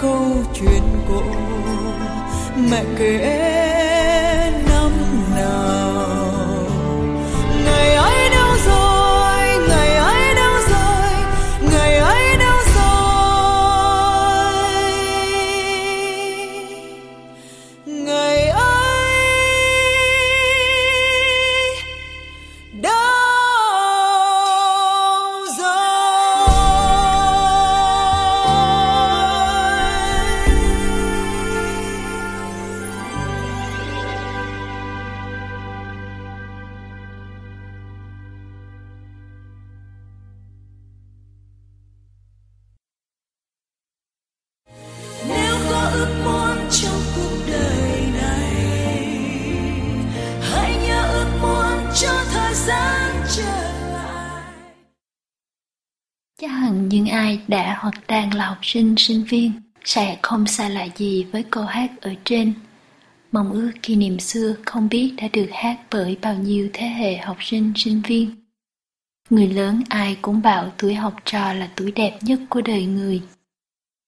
câu 0.00 0.44
chuyện 0.54 0.82
cổ 1.08 1.22
mẹ 2.70 2.84
kể 2.98 4.05
đã 57.48 57.76
hoặc 57.80 57.94
đang 58.08 58.34
là 58.34 58.46
học 58.46 58.58
sinh, 58.62 58.94
sinh 58.98 59.24
viên 59.24 59.52
sẽ 59.84 60.18
không 60.22 60.46
xa 60.46 60.68
lạ 60.68 60.86
gì 60.96 61.24
với 61.24 61.44
câu 61.50 61.64
hát 61.64 61.90
ở 62.00 62.14
trên. 62.24 62.52
Mong 63.32 63.52
ước 63.52 63.70
kỷ 63.82 63.96
niệm 63.96 64.18
xưa 64.18 64.54
không 64.66 64.88
biết 64.88 65.14
đã 65.16 65.28
được 65.32 65.48
hát 65.52 65.76
bởi 65.90 66.16
bao 66.22 66.34
nhiêu 66.34 66.68
thế 66.72 66.86
hệ 66.86 67.16
học 67.16 67.36
sinh, 67.40 67.72
sinh 67.76 68.02
viên. 68.06 68.30
Người 69.30 69.48
lớn 69.48 69.82
ai 69.88 70.16
cũng 70.22 70.42
bảo 70.42 70.72
tuổi 70.78 70.94
học 70.94 71.14
trò 71.24 71.52
là 71.52 71.68
tuổi 71.76 71.92
đẹp 71.92 72.18
nhất 72.20 72.40
của 72.48 72.60
đời 72.60 72.86
người. 72.86 73.22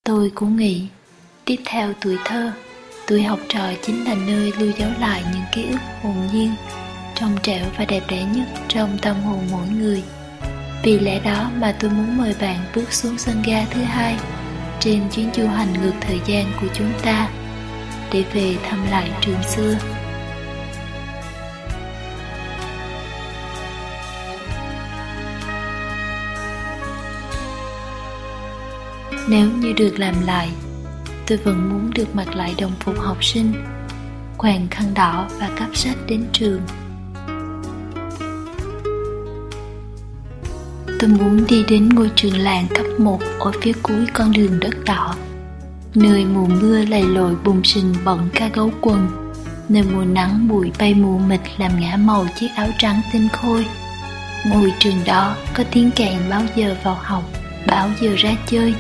Tôi 0.05 0.33
cũng 0.35 0.57
nghĩ, 0.57 0.87
tiếp 1.45 1.57
theo 1.65 1.93
tuổi 2.01 2.17
thơ, 2.25 2.53
tuổi 3.07 3.23
học 3.23 3.41
trò 3.49 3.73
chính 3.83 4.05
là 4.05 4.15
nơi 4.15 4.53
lưu 4.59 4.73
dấu 4.79 4.91
lại 5.01 5.25
những 5.33 5.43
ký 5.55 5.71
ức 5.71 5.81
hồn 6.03 6.17
nhiên, 6.33 6.51
trong 7.15 7.37
trẻo 7.43 7.67
và 7.79 7.85
đẹp 7.85 8.03
đẽ 8.09 8.25
nhất 8.35 8.49
trong 8.69 8.99
tâm 9.03 9.17
hồn 9.17 9.47
mỗi 9.51 9.69
người. 9.69 10.03
Vì 10.83 10.99
lẽ 10.99 11.21
đó 11.21 11.51
mà 11.57 11.75
tôi 11.81 11.91
muốn 11.91 12.17
mời 12.17 12.35
bạn 12.41 12.59
bước 12.75 12.93
xuống 12.93 13.19
sân 13.19 13.43
ga 13.47 13.65
thứ 13.71 13.83
hai 13.83 14.17
trên 14.81 15.03
chuyến 15.11 15.31
du 15.35 15.47
hành 15.47 15.73
ngược 15.73 15.93
thời 16.01 16.21
gian 16.27 16.45
của 16.61 16.67
chúng 16.75 16.93
ta 17.03 17.29
để 18.13 18.25
về 18.33 18.57
thăm 18.69 18.87
lại 18.91 19.11
trường 19.21 19.43
xưa. 19.43 19.75
Nếu 29.29 29.51
như 29.51 29.73
được 29.73 29.99
làm 29.99 30.15
lại, 30.27 30.49
tôi 31.27 31.39
vẫn 31.39 31.69
muốn 31.69 31.91
được 31.95 32.15
mặc 32.15 32.37
lại 32.37 32.55
đồng 32.61 32.73
phục 32.81 32.99
học 32.99 33.25
sinh, 33.25 33.53
quàng 34.39 34.67
khăn 34.71 34.95
đỏ 34.95 35.29
và 35.41 35.51
cắp 35.57 35.77
sách 35.77 35.97
đến 36.09 36.27
trường. 36.33 36.61
Tôi 40.99 41.11
muốn 41.11 41.47
đi 41.49 41.65
đến 41.69 41.89
ngôi 41.89 42.11
trường 42.17 42.39
làng 42.39 42.67
cấp 42.75 42.87
1 42.99 43.21
ở 43.41 43.53
phía 43.63 43.73
cuối 43.83 44.07
con 44.13 44.33
đường 44.33 44.61
đất 44.61 44.85
đỏ. 44.85 45.15
Nơi 45.95 46.25
mùa 46.25 46.47
mưa 46.47 46.85
lầy 46.85 47.03
lội 47.03 47.35
bùng 47.45 47.65
sình 47.65 47.95
bận 48.05 48.29
ca 48.35 48.49
gấu 48.49 48.71
quần. 48.81 49.09
Nơi 49.69 49.83
mùa 49.83 50.05
nắng 50.05 50.49
bụi 50.49 50.73
bay 50.79 50.95
mù 50.95 51.19
mịt 51.19 51.41
làm 51.59 51.81
ngã 51.81 51.97
màu 51.97 52.27
chiếc 52.41 52.49
áo 52.57 52.69
trắng 52.79 53.01
tinh 53.13 53.29
khôi. 53.33 53.67
Ngôi 54.47 54.73
trường 54.79 55.05
đó 55.07 55.37
có 55.55 55.65
tiếng 55.71 55.91
kèn 55.91 56.19
báo 56.31 56.43
giờ 56.57 56.77
vào 56.83 56.99
học, 57.03 57.23
báo 57.67 57.89
giờ 58.01 58.15
ra 58.17 58.31
chơi. 58.47 58.75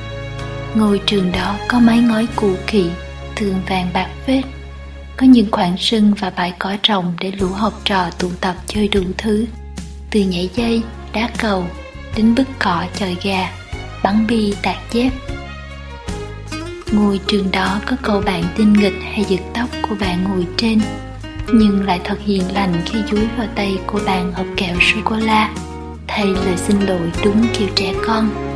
Ngôi 0.75 1.01
trường 1.07 1.33
đó 1.33 1.57
có 1.69 1.81
mái 1.81 1.99
ngói 1.99 2.29
cũ 2.37 2.51
kỹ, 2.67 2.91
thường 3.37 3.55
vàng 3.69 3.91
bạc 3.95 4.09
phết. 4.27 4.45
Có 5.17 5.27
những 5.27 5.51
khoảng 5.51 5.77
sân 5.79 6.15
và 6.15 6.31
bãi 6.31 6.53
cỏ 6.59 6.77
trồng 6.83 7.15
để 7.21 7.33
lũ 7.41 7.49
học 7.49 7.81
trò 7.85 8.11
tụ 8.19 8.31
tập 8.41 8.57
chơi 8.67 8.89
đủ 8.89 9.03
thứ. 9.19 9.47
Từ 10.11 10.21
nhảy 10.21 10.51
dây, 10.55 10.83
đá 11.13 11.31
cầu, 11.39 11.65
đến 12.17 12.35
bức 12.35 12.49
cỏ 12.59 12.85
chọi 12.99 13.17
gà, 13.23 13.51
bắn 14.03 14.27
bi 14.27 14.55
tạt 14.63 14.77
dép. 14.93 15.11
Ngôi 16.93 17.21
trường 17.27 17.51
đó 17.51 17.81
có 17.87 17.97
câu 18.03 18.21
bạn 18.21 18.45
tinh 18.57 18.73
nghịch 18.73 18.97
hay 19.03 19.25
giật 19.29 19.41
tóc 19.55 19.69
của 19.89 19.95
bạn 20.01 20.25
ngồi 20.25 20.47
trên, 20.57 20.81
nhưng 21.53 21.87
lại 21.87 22.01
thật 22.05 22.19
hiền 22.25 22.43
lành 22.55 22.83
khi 22.87 22.99
dúi 23.11 23.27
vào 23.39 23.47
tay 23.55 23.79
của 23.87 24.01
bạn 24.07 24.33
hộp 24.33 24.47
kẹo 24.57 24.77
sô 24.81 24.97
cô 25.05 25.17
la. 25.17 25.51
Thay 26.07 26.27
lời 26.27 26.57
xin 26.57 26.81
lỗi 26.81 27.11
đúng 27.25 27.47
kiểu 27.59 27.69
trẻ 27.75 27.93
con. 28.07 28.48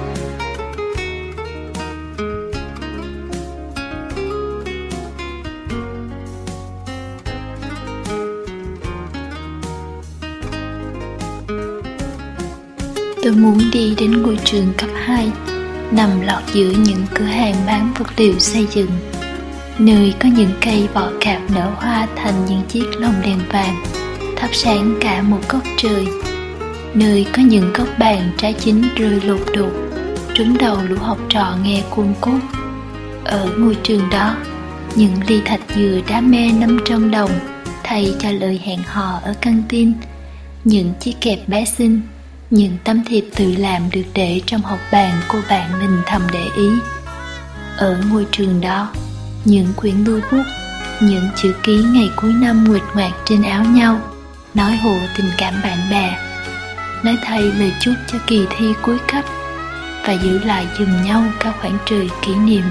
Tôi 13.33 13.41
muốn 13.41 13.59
đi 13.73 13.95
đến 13.99 14.23
ngôi 14.23 14.39
trường 14.45 14.73
cấp 14.79 14.91
2 14.95 15.31
Nằm 15.91 16.21
lọt 16.21 16.43
giữa 16.53 16.71
những 16.85 17.07
cửa 17.15 17.25
hàng 17.25 17.55
bán 17.67 17.93
vật 17.99 18.07
liệu 18.17 18.39
xây 18.39 18.67
dựng, 18.73 18.91
Nơi 19.79 20.15
có 20.21 20.29
những 20.37 20.51
cây 20.61 20.89
vỏ 20.95 21.11
cạp 21.21 21.41
nở 21.55 21.71
hoa 21.77 22.07
thành 22.17 22.47
những 22.49 22.63
chiếc 22.69 22.85
lồng 22.99 23.15
đèn 23.25 23.39
vàng, 23.49 23.85
Thắp 24.37 24.49
sáng 24.53 24.97
cả 25.01 25.23
một 25.23 25.39
góc 25.49 25.63
trời, 25.77 26.07
Nơi 26.95 27.27
có 27.33 27.43
những 27.43 27.73
góc 27.73 27.89
bàn 27.99 28.31
trái 28.39 28.53
chín 28.53 28.83
rơi 28.97 29.21
lột 29.25 29.41
đột, 29.57 29.73
Trúng 30.35 30.59
đầu 30.59 30.77
lũ 30.89 30.97
học 31.01 31.19
trò 31.29 31.57
nghe 31.65 31.83
cuồng 31.91 32.15
cốt. 32.21 32.39
Ở 33.25 33.55
ngôi 33.59 33.77
trường 33.83 34.11
đó, 34.11 34.37
những 34.95 35.15
ly 35.27 35.41
thạch 35.45 35.61
dừa 35.77 36.01
đá 36.09 36.21
me 36.21 36.53
500 36.61 37.11
đồng, 37.11 37.31
thay 37.85 38.15
cho 38.19 38.31
lời 38.31 38.61
hẹn 38.65 38.79
hò 38.87 39.21
ở 39.23 39.35
căng 39.41 39.63
tin, 39.69 39.93
những 40.65 40.93
chiếc 41.01 41.15
kẹp 41.21 41.49
bé 41.49 41.65
xinh 41.65 42.01
những 42.53 42.77
tấm 42.85 43.05
thiệp 43.05 43.25
tự 43.37 43.55
làm 43.59 43.91
được 43.91 44.03
để 44.15 44.41
trong 44.47 44.61
học 44.61 44.79
bàn 44.93 45.21
cô 45.29 45.39
bạn 45.49 45.79
mình 45.79 46.03
thầm 46.07 46.23
để 46.33 46.45
ý. 46.57 46.69
Ở 47.77 47.97
ngôi 48.11 48.27
trường 48.33 48.61
đó, 48.61 48.93
những 49.45 49.67
quyển 49.77 50.05
đuôi 50.05 50.21
bút, 50.33 50.43
những 51.01 51.29
chữ 51.37 51.55
ký 51.63 51.85
ngày 51.95 52.11
cuối 52.17 52.33
năm 52.33 52.65
nguệt 52.69 52.83
ngoạc 52.95 53.13
trên 53.25 53.43
áo 53.43 53.65
nhau, 53.65 54.01
nói 54.55 54.77
hộ 54.77 54.97
tình 55.17 55.27
cảm 55.39 55.55
bạn 55.63 55.79
bè, 55.91 56.19
nói 57.03 57.17
thay 57.23 57.43
lời 57.43 57.73
chúc 57.81 57.95
cho 58.13 58.19
kỳ 58.27 58.47
thi 58.57 58.73
cuối 58.83 58.99
cấp 59.13 59.25
và 60.07 60.13
giữ 60.13 60.39
lại 60.39 60.67
giùm 60.79 61.03
nhau 61.05 61.25
cả 61.41 61.53
khoảng 61.61 61.79
trời 61.87 62.11
kỷ 62.23 62.35
niệm. 62.35 62.65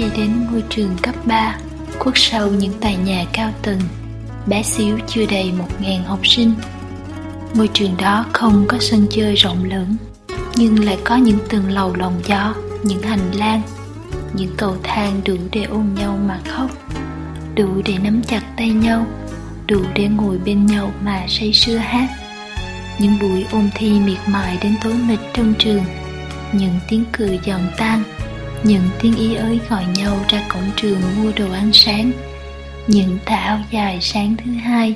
Đi 0.00 0.06
đến 0.16 0.46
ngôi 0.50 0.62
trường 0.68 0.96
cấp 1.02 1.14
3 1.26 1.56
Khuất 1.98 2.14
sau 2.16 2.48
những 2.48 2.72
tòa 2.80 2.92
nhà 2.92 3.24
cao 3.32 3.50
tầng, 3.62 3.80
Bé 4.46 4.62
xíu 4.62 4.98
chưa 5.06 5.26
đầy 5.30 5.52
một 5.52 5.68
ngàn 5.80 6.04
học 6.04 6.26
sinh. 6.26 6.52
Ngôi 7.54 7.68
trường 7.68 7.96
đó 7.98 8.26
không 8.32 8.64
có 8.68 8.78
sân 8.80 9.06
chơi 9.10 9.34
rộng 9.34 9.64
lớn, 9.64 9.96
Nhưng 10.54 10.84
lại 10.84 10.98
có 11.04 11.16
những 11.16 11.38
tầng 11.48 11.70
lầu 11.70 11.94
lồng 11.96 12.20
gió, 12.24 12.54
Những 12.82 13.02
hành 13.02 13.32
lang, 13.34 13.62
Những 14.34 14.54
cầu 14.56 14.76
thang 14.82 15.20
đủ 15.24 15.36
để 15.52 15.62
ôm 15.62 15.94
nhau 15.94 16.18
mà 16.26 16.40
khóc, 16.48 16.70
Đủ 17.54 17.68
để 17.84 17.94
nắm 18.02 18.22
chặt 18.22 18.42
tay 18.56 18.70
nhau, 18.70 19.06
Đủ 19.66 19.80
để 19.94 20.08
ngồi 20.08 20.38
bên 20.38 20.66
nhau 20.66 20.92
mà 21.04 21.26
say 21.28 21.52
sưa 21.52 21.76
hát. 21.76 22.08
Những 22.98 23.18
buổi 23.20 23.46
ôn 23.52 23.68
thi 23.74 24.00
miệt 24.00 24.18
mài 24.26 24.58
đến 24.62 24.74
tối 24.82 24.94
mịt 25.08 25.18
trong 25.34 25.54
trường, 25.58 25.84
Những 26.52 26.78
tiếng 26.88 27.04
cười 27.12 27.40
giòn 27.46 27.60
tan 27.76 28.02
những 28.64 28.82
tiếng 29.00 29.16
ý 29.16 29.34
ới 29.34 29.60
gọi 29.70 29.84
nhau 29.94 30.24
ra 30.28 30.42
cổng 30.48 30.70
trường 30.76 31.00
mua 31.16 31.32
đồ 31.36 31.52
ăn 31.52 31.70
sáng. 31.72 32.12
Những 32.86 33.18
tà 33.24 33.36
áo 33.36 33.60
dài 33.70 33.98
sáng 34.00 34.36
thứ 34.44 34.52
hai. 34.52 34.94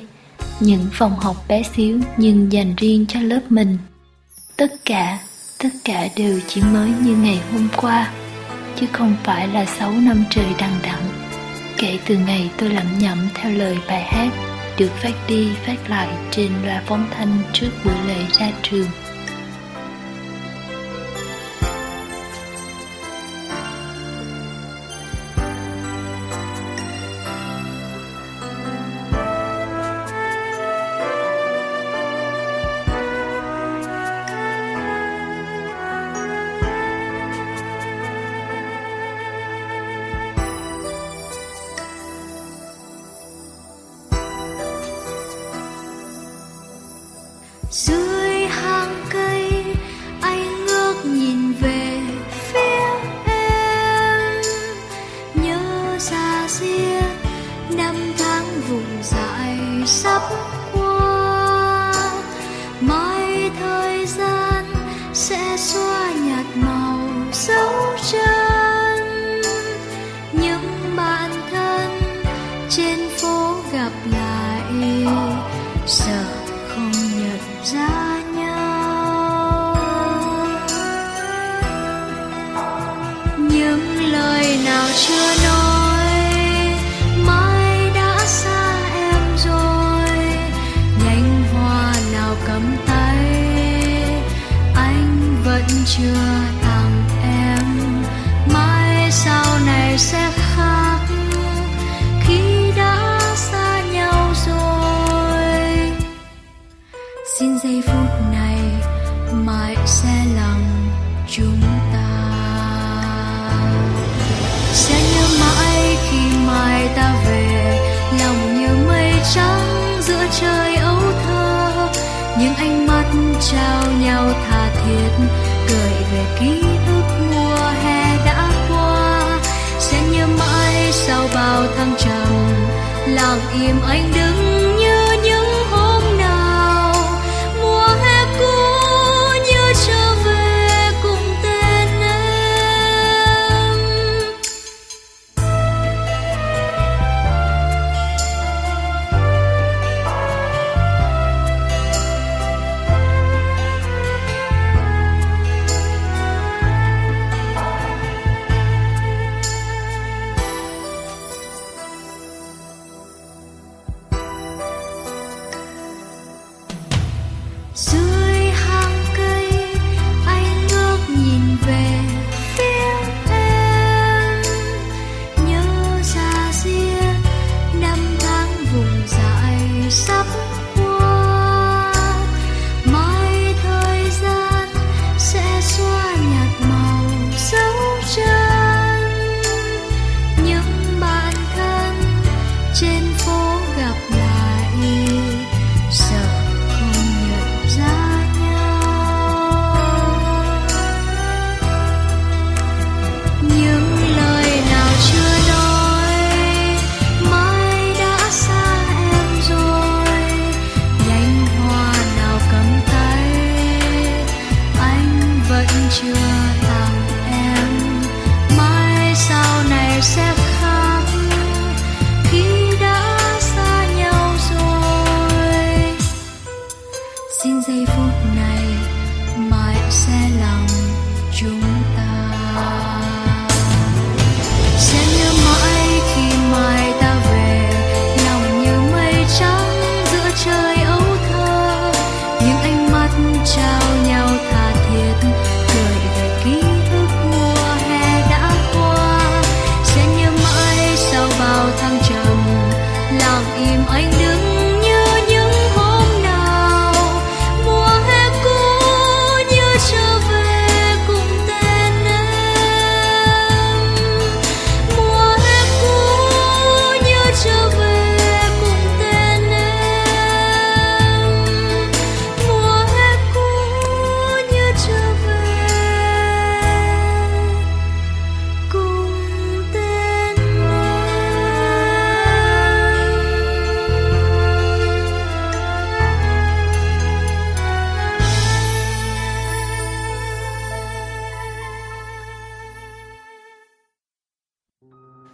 Những 0.59 0.85
phòng 0.93 1.19
học 1.19 1.35
bé 1.47 1.63
xíu 1.75 1.99
nhưng 2.17 2.51
dành 2.51 2.75
riêng 2.77 3.05
cho 3.09 3.19
lớp 3.19 3.41
mình. 3.49 3.77
Tất 4.57 4.85
cả 4.85 5.19
tất 5.63 5.69
cả 5.83 6.07
đều 6.15 6.39
chỉ 6.47 6.61
mới 6.61 6.91
như 7.01 7.15
ngày 7.15 7.39
hôm 7.53 7.67
qua, 7.75 8.11
chứ 8.75 8.85
không 8.91 9.15
phải 9.23 9.47
là 9.47 9.65
sáu 9.65 9.91
năm 9.91 10.23
trời 10.29 10.47
đằng 10.59 10.79
đẵng. 10.83 11.03
Kể 11.77 11.99
từ 12.05 12.17
ngày 12.17 12.49
tôi 12.57 12.69
lẩm 12.69 12.99
nhẩm 12.99 13.29
theo 13.33 13.51
lời 13.51 13.77
bài 13.87 14.03
hát 14.03 14.33
được 14.77 14.91
phát 15.01 15.13
đi 15.27 15.49
phát 15.65 15.89
lại 15.89 16.07
trên 16.31 16.51
loa 16.65 16.81
phóng 16.85 17.07
thanh 17.11 17.39
trước 17.53 17.69
buổi 17.85 17.93
lễ 18.07 18.25
ra 18.39 18.51
trường. 18.61 18.87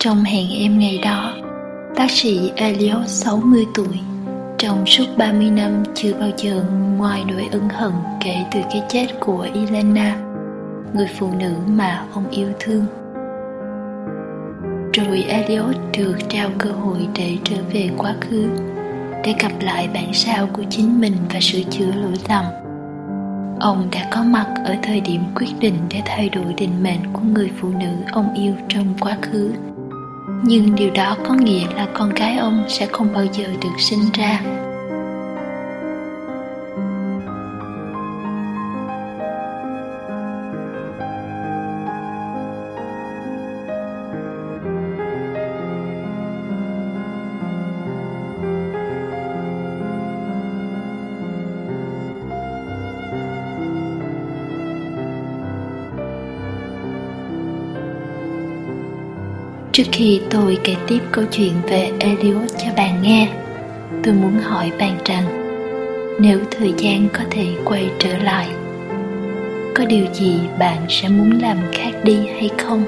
Trong 0.04 0.24
hẹn 0.24 0.50
em 0.50 0.80
ngày 0.80 1.00
đó, 1.04 1.34
bác 1.98 2.12
sĩ 2.12 2.52
Elliot 2.56 3.08
60 3.08 3.66
tuổi, 3.74 4.00
trong 4.58 4.86
suốt 4.86 5.06
30 5.18 5.50
năm 5.50 5.84
chưa 5.94 6.14
bao 6.14 6.30
giờ 6.38 6.64
ngoài 6.98 7.24
nỗi 7.28 7.48
ân 7.52 7.70
hận 7.70 7.92
kể 8.24 8.36
từ 8.52 8.60
cái 8.72 8.84
chết 8.90 9.08
của 9.20 9.48
Elena, 9.54 10.18
người 10.94 11.08
phụ 11.20 11.30
nữ 11.40 11.54
mà 11.68 12.06
ông 12.14 12.30
yêu 12.30 12.48
thương. 12.60 12.86
Rồi 14.94 15.24
Elliot 15.28 15.76
được 15.98 16.18
trao 16.30 16.50
cơ 16.58 16.72
hội 16.72 17.08
để 17.16 17.38
trở 17.44 17.58
về 17.74 17.90
quá 17.98 18.16
khứ, 18.22 18.50
để 19.24 19.36
gặp 19.40 19.52
lại 19.62 19.90
bản 19.94 20.14
sao 20.14 20.48
của 20.54 20.64
chính 20.70 21.02
mình 21.02 21.14
và 21.34 21.40
sửa 21.42 21.64
chữa 21.70 21.92
lỗi 21.96 22.16
lầm. 22.30 22.46
Ông 23.60 23.88
đã 23.92 24.08
có 24.12 24.24
mặt 24.24 24.48
ở 24.66 24.76
thời 24.84 25.02
điểm 25.02 25.22
quyết 25.36 25.52
định 25.60 25.76
để 25.90 26.02
thay 26.06 26.30
đổi 26.30 26.54
định 26.58 26.84
mệnh 26.84 27.14
của 27.14 27.24
người 27.34 27.52
phụ 27.62 27.70
nữ 27.70 27.92
ông 28.12 28.34
yêu 28.34 28.54
trong 28.70 28.86
quá 29.00 29.18
khứ 29.22 29.52
nhưng 30.44 30.76
điều 30.76 30.90
đó 30.92 31.18
có 31.28 31.34
nghĩa 31.34 31.68
là 31.76 31.88
con 31.94 32.10
gái 32.10 32.38
ông 32.38 32.66
sẽ 32.70 32.86
không 32.86 33.14
bao 33.14 33.26
giờ 33.26 33.46
được 33.62 33.76
sinh 33.78 34.12
ra. 34.14 34.42
Trước 59.82 59.90
khi 59.92 60.22
tôi 60.30 60.58
kể 60.64 60.76
tiếp 60.88 61.00
câu 61.12 61.26
chuyện 61.32 61.54
về 61.68 61.92
Eliot 62.00 62.50
cho 62.58 62.68
bạn 62.78 63.02
nghe, 63.02 63.30
tôi 64.04 64.14
muốn 64.14 64.38
hỏi 64.38 64.72
bạn 64.80 64.98
rằng 65.06 65.24
nếu 66.20 66.40
thời 66.52 66.74
gian 66.78 67.08
có 67.14 67.20
thể 67.32 67.48
quay 67.66 67.90
trở 68.00 68.18
lại, 68.18 68.48
có 69.76 69.86
điều 69.86 70.06
gì 70.14 70.40
bạn 70.60 70.78
sẽ 70.90 71.10
muốn 71.10 71.40
làm 71.42 71.58
khác 71.72 71.92
đi 72.04 72.18
hay 72.28 72.50
không? 72.58 72.84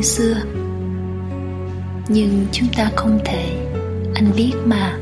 Như 0.00 0.06
xưa. 0.06 0.34
Nhưng 2.08 2.46
chúng 2.52 2.68
ta 2.76 2.90
không 2.96 3.18
thể. 3.24 3.66
Anh 4.14 4.32
biết 4.36 4.52
mà. 4.64 4.98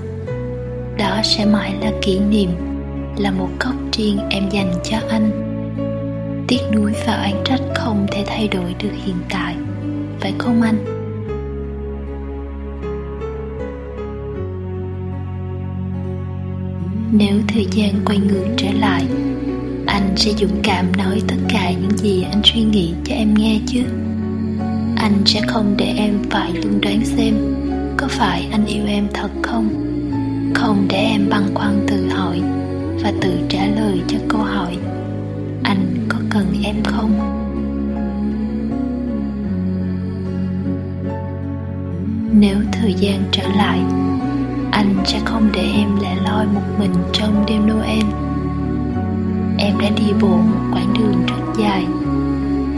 Đó 0.98 1.20
sẽ 1.24 1.44
mãi 1.44 1.74
là 1.80 1.92
kỷ 2.02 2.18
niệm, 2.18 2.50
Là 3.16 3.30
một 3.30 3.48
góc 3.60 3.74
riêng 3.92 4.18
em 4.30 4.48
dành 4.50 4.72
cho 4.84 4.98
anh. 5.10 5.30
Tiếc 6.48 6.60
nuối 6.72 6.92
và 7.06 7.14
oán 7.14 7.34
trách 7.44 7.60
không 7.74 8.06
thể 8.12 8.24
thay 8.26 8.48
đổi 8.48 8.74
được 8.82 8.92
hiện 9.04 9.16
tại. 9.30 9.54
Phải 10.20 10.34
không 10.38 10.62
anh? 10.62 10.84
Nếu 17.12 17.36
thời 17.48 17.66
gian 17.70 17.94
quay 18.04 18.18
ngược 18.18 18.46
trở 18.56 18.68
lại, 18.80 19.04
anh 19.86 20.16
sẽ 20.16 20.32
dũng 20.32 20.60
cảm 20.62 20.96
nói 20.96 21.22
tất 21.28 21.36
cả 21.48 21.70
những 21.70 21.98
gì 21.98 22.22
anh 22.32 22.40
suy 22.44 22.62
nghĩ 22.62 22.94
cho 23.04 23.14
em 23.14 23.34
nghe 23.34 23.60
chứ? 23.66 23.82
Anh 25.08 25.26
sẽ 25.26 25.40
không 25.46 25.74
để 25.76 25.94
em 25.96 26.14
phải 26.30 26.52
luôn 26.52 26.80
đoán 26.80 27.04
xem 27.04 27.34
có 27.96 28.08
phải 28.08 28.48
anh 28.52 28.66
yêu 28.66 28.82
em 28.86 29.06
thật 29.14 29.30
không. 29.42 29.68
Không 30.54 30.86
để 30.88 30.96
em 30.96 31.28
băn 31.30 31.42
khoăn 31.54 31.86
tự 31.86 32.08
hỏi 32.08 32.40
và 33.02 33.12
tự 33.20 33.30
trả 33.48 33.66
lời 33.66 34.00
cho 34.08 34.18
câu 34.28 34.40
hỏi, 34.40 34.76
anh 35.62 36.06
có 36.08 36.18
cần 36.30 36.46
em 36.64 36.76
không? 36.84 37.12
Nếu 42.32 42.56
thời 42.72 42.94
gian 42.94 43.22
trở 43.32 43.48
lại, 43.48 43.80
anh 44.70 44.94
sẽ 45.04 45.20
không 45.24 45.48
để 45.52 45.70
em 45.74 45.88
lẻ 46.02 46.16
loi 46.24 46.46
một 46.46 46.78
mình 46.78 46.94
trong 47.12 47.44
đêm 47.48 47.66
noel. 47.66 48.04
Em 49.58 49.78
đã 49.80 49.88
đi 49.96 50.12
bộ 50.20 50.36
một 50.36 50.70
quãng 50.72 50.94
đường 50.98 51.26
rất 51.26 51.42
dài 51.58 51.86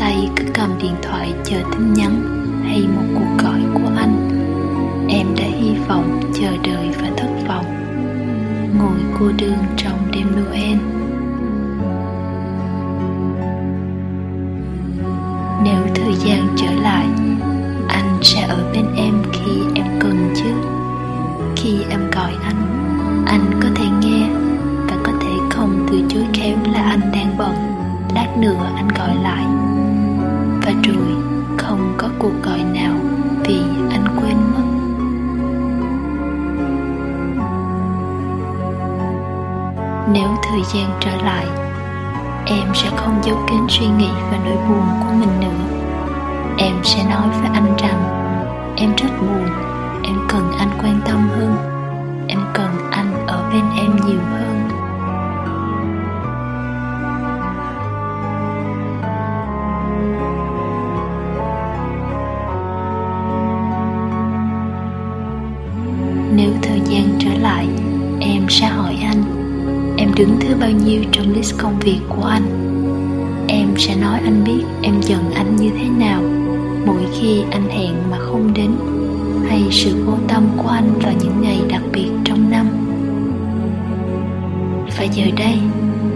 tay 0.00 0.28
cứ 0.36 0.44
cầm 0.54 0.78
điện 0.82 0.94
thoại 1.02 1.32
chờ 1.44 1.56
tin 1.72 1.92
nhắn 1.92 2.22
hay 2.64 2.86
một 2.96 3.02
cuộc 3.14 3.44
gọi 3.44 3.60
của 3.74 3.90
anh. 3.96 4.28
Em 5.08 5.26
đã 5.36 5.44
hy 5.44 5.74
vọng, 5.88 6.20
chờ 6.34 6.50
đợi 6.64 6.88
và 7.02 7.10
thất 7.16 7.30
vọng. 7.48 7.64
Ngồi 8.78 8.98
cô 9.18 9.26
đơn 9.38 9.58
trong 9.76 10.10
đêm 10.12 10.26
noel. 10.36 10.99
Em 42.70 42.74
sẽ 42.74 42.90
không 42.96 43.20
giấu 43.24 43.36
kín 43.48 43.60
suy 43.68 43.86
nghĩ 43.86 44.08
và 44.30 44.38
nỗi 44.44 44.56
buồn 44.68 44.86
của 45.00 45.12
mình 45.12 45.40
nữa. 45.40 45.64
Em 46.58 46.74
sẽ 46.84 47.04
nói 47.04 47.28
với 47.28 47.50
anh 47.54 47.76
rằng, 47.78 48.02
em 48.76 48.94
rất 48.96 49.08
buồn, 49.20 49.44
em 50.02 50.16
cần 50.28 50.52
anh 50.58 50.70
quan 50.78 51.00
tâm 51.06 51.28
hơn. 51.28 51.56
Em 52.28 52.38
cần 52.54 52.90
anh 52.90 53.26
ở 53.26 53.50
bên 53.52 53.64
em 53.76 53.96
nhiều 54.06 54.20
hơn. 54.30 54.69
Đứng 70.20 70.36
thứ 70.40 70.54
bao 70.60 70.70
nhiêu 70.70 71.02
trong 71.12 71.34
list 71.34 71.54
công 71.58 71.78
việc 71.78 72.00
của 72.08 72.22
anh? 72.22 72.42
Em 73.48 73.68
sẽ 73.78 73.96
nói 73.96 74.20
anh 74.24 74.44
biết 74.44 74.62
em 74.82 75.00
giận 75.00 75.30
anh 75.34 75.56
như 75.56 75.70
thế 75.78 75.88
nào. 75.98 76.22
Mỗi 76.86 77.02
khi 77.12 77.42
anh 77.50 77.68
hẹn 77.68 77.94
mà 78.10 78.18
không 78.18 78.54
đến, 78.54 78.70
hay 79.48 79.62
sự 79.70 80.04
vô 80.06 80.12
tâm 80.28 80.42
của 80.56 80.68
anh 80.68 80.92
vào 81.02 81.12
những 81.20 81.42
ngày 81.42 81.60
đặc 81.68 81.82
biệt 81.92 82.10
trong 82.24 82.50
năm. 82.50 82.66
Và 84.98 85.04
giờ 85.04 85.24
đây, 85.36 85.58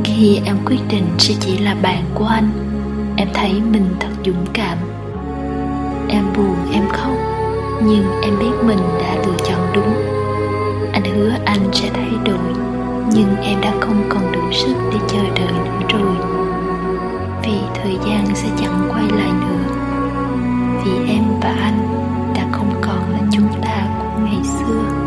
khi 0.05 0.41
em 0.45 0.57
quyết 0.67 0.81
định 0.89 1.07
sẽ 1.19 1.35
chỉ 1.41 1.59
là 1.59 1.77
bạn 1.83 2.03
của 2.15 2.27
anh, 2.27 2.51
em 3.17 3.29
thấy 3.35 3.53
mình 3.73 3.87
thật 4.01 4.13
dũng 4.25 4.47
cảm. 4.53 4.79
Em 6.09 6.25
buồn 6.37 6.57
em 6.73 6.89
khóc, 6.89 7.17
nhưng 7.87 8.05
em 8.23 8.39
biết 8.39 8.65
mình 8.67 8.79
đã 9.01 9.15
lựa 9.27 9.37
chọn 9.49 9.61
đúng. 9.75 9.95
Anh 10.93 11.05
hứa 11.05 11.33
anh 11.45 11.61
sẽ 11.73 11.91
thay 11.95 12.11
đổi 12.25 12.74
nhưng 13.13 13.37
em 13.43 13.61
đã 13.61 13.73
không 13.81 14.07
còn 14.09 14.33
đủ 14.33 14.53
sức 14.53 14.75
để 14.93 14.99
chờ 15.09 15.23
đợi 15.37 15.53
nữa 15.53 15.87
rồi. 15.89 16.17
Vì 17.43 17.59
thời 17.75 17.99
gian 18.07 18.27
sẽ 18.35 18.49
chẳng 18.61 18.89
quay 18.91 19.05
lại 19.09 19.31
nữa. 19.41 19.65
Vì 20.85 21.13
em 21.13 21.25
và 21.41 21.57
anh 21.63 21.89
đã 22.35 22.47
không 22.53 22.81
còn 22.81 23.11
là 23.11 23.19
chúng 23.33 23.63
ta 23.63 23.87
của 23.99 24.21
ngày 24.25 24.45
xưa. 24.45 25.04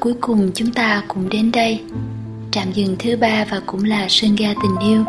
Cuối 0.00 0.14
cùng 0.20 0.50
chúng 0.54 0.72
ta 0.72 1.02
cũng 1.08 1.28
đến 1.28 1.52
đây. 1.52 1.80
Trạm 2.50 2.72
dừng 2.72 2.96
thứ 2.98 3.16
ba 3.16 3.44
và 3.50 3.60
cũng 3.66 3.84
là 3.84 4.06
sân 4.08 4.36
ga 4.36 4.54
tình 4.62 4.88
yêu. 4.88 5.04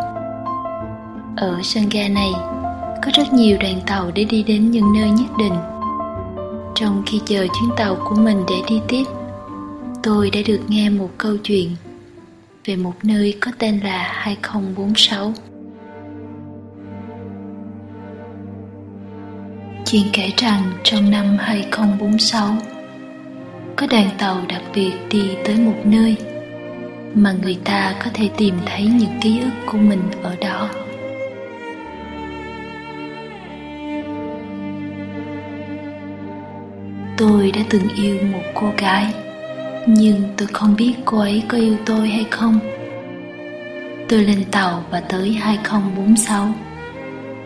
Ở 1.38 1.60
sân 1.64 1.90
ga 1.90 2.08
này, 2.08 2.32
Có 3.04 3.12
rất 3.14 3.34
nhiều 3.34 3.58
đoàn 3.60 3.82
tàu 3.88 4.12
để 4.16 4.24
đi 4.24 4.44
đến 4.44 4.72
những 4.72 4.94
nơi 4.94 5.10
nhất 5.10 5.38
định. 5.38 5.54
Trong 6.76 7.04
khi 7.06 7.22
chờ 7.26 7.48
chuyến 7.48 7.70
tàu 7.78 7.96
của 7.96 8.16
mình 8.16 8.44
để 8.50 8.56
đi 8.70 8.82
tiếp, 8.88 9.04
Tôi 10.04 10.30
đã 10.30 10.40
được 10.46 10.60
nghe 10.68 10.90
một 10.90 11.10
câu 11.18 11.38
chuyện 11.38 11.70
Về 12.66 12.76
một 12.76 12.94
nơi 13.04 13.38
có 13.42 13.52
tên 13.60 13.80
là 13.80 14.12
2046 14.14 15.34
Chuyện 19.86 20.04
kể 20.14 20.32
rằng 20.38 20.72
trong 20.84 21.12
năm 21.12 21.38
2046 21.40 22.73
có 23.84 23.88
đoàn 23.92 24.10
tàu 24.18 24.38
đặc 24.50 24.62
biệt 24.76 24.92
đi 25.10 25.22
tới 25.46 25.56
một 25.56 25.76
nơi 25.84 26.16
mà 27.14 27.36
người 27.42 27.58
ta 27.64 27.96
có 28.04 28.12
thể 28.14 28.30
tìm 28.38 28.56
thấy 28.66 28.86
những 28.86 29.20
ký 29.22 29.40
ức 29.40 29.52
của 29.66 29.78
mình 29.78 30.02
ở 30.24 30.36
đó. 30.42 30.70
Tôi 37.18 37.52
đã 37.52 37.62
từng 37.70 37.90
yêu 37.96 38.18
một 38.32 38.44
cô 38.54 38.72
gái, 38.78 39.14
nhưng 39.88 40.24
tôi 40.38 40.48
không 40.48 40.76
biết 40.76 40.94
cô 41.06 41.20
ấy 41.20 41.44
có 41.48 41.58
yêu 41.58 41.76
tôi 41.86 42.08
hay 42.08 42.26
không. 42.32 42.60
Tôi 44.10 44.24
lên 44.24 44.44
tàu 44.52 44.84
và 44.92 45.00
tới 45.00 45.34
2046 45.34 46.48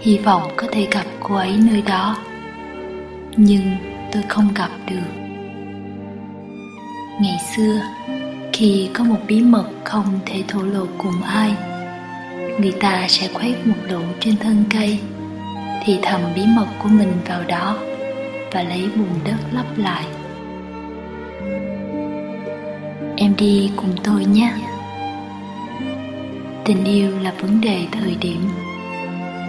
hy 0.01 0.17
vọng 0.17 0.51
có 0.57 0.67
thể 0.71 0.88
gặp 0.91 1.05
cô 1.19 1.35
ấy 1.35 1.53
nơi 1.71 1.81
đó. 1.81 2.17
Nhưng 3.38 3.75
tôi 4.11 4.23
không 4.29 4.47
gặp 4.55 4.69
được 4.89 5.16
ngày 7.22 7.38
xưa, 7.55 7.82
khi 8.53 8.89
có 8.93 9.03
một 9.03 9.20
bí 9.28 9.41
mật 9.41 9.65
không 9.84 10.20
thể 10.26 10.43
thổ 10.47 10.61
lộ 10.61 10.86
cùng 10.97 11.22
ai, 11.22 11.53
người 12.59 12.72
ta 12.72 13.05
sẽ 13.09 13.28
khoét 13.34 13.68
một 13.68 13.76
lỗ 13.89 14.01
trên 14.20 14.38
thân 14.38 14.63
cây, 14.70 14.99
thì 15.84 15.99
thầm 16.01 16.22
bí 16.36 16.41
mật 16.55 16.68
của 16.84 16.89
mình 16.89 17.11
vào 17.28 17.43
đó 17.47 17.78
và 18.51 18.63
lấy 18.63 18.89
bùn 18.95 19.09
đất 19.24 19.38
lấp 19.51 19.65
lại. 19.78 20.03
Em 23.18 23.36
đi 23.38 23.72
cùng 23.76 23.95
tôi 24.03 24.26
nhé. 24.26 24.53
Tình 26.65 26.84
yêu 26.84 27.20
là 27.20 27.34
vấn 27.41 27.61
đề 27.61 27.86
thời 27.91 28.15
điểm. 28.22 28.49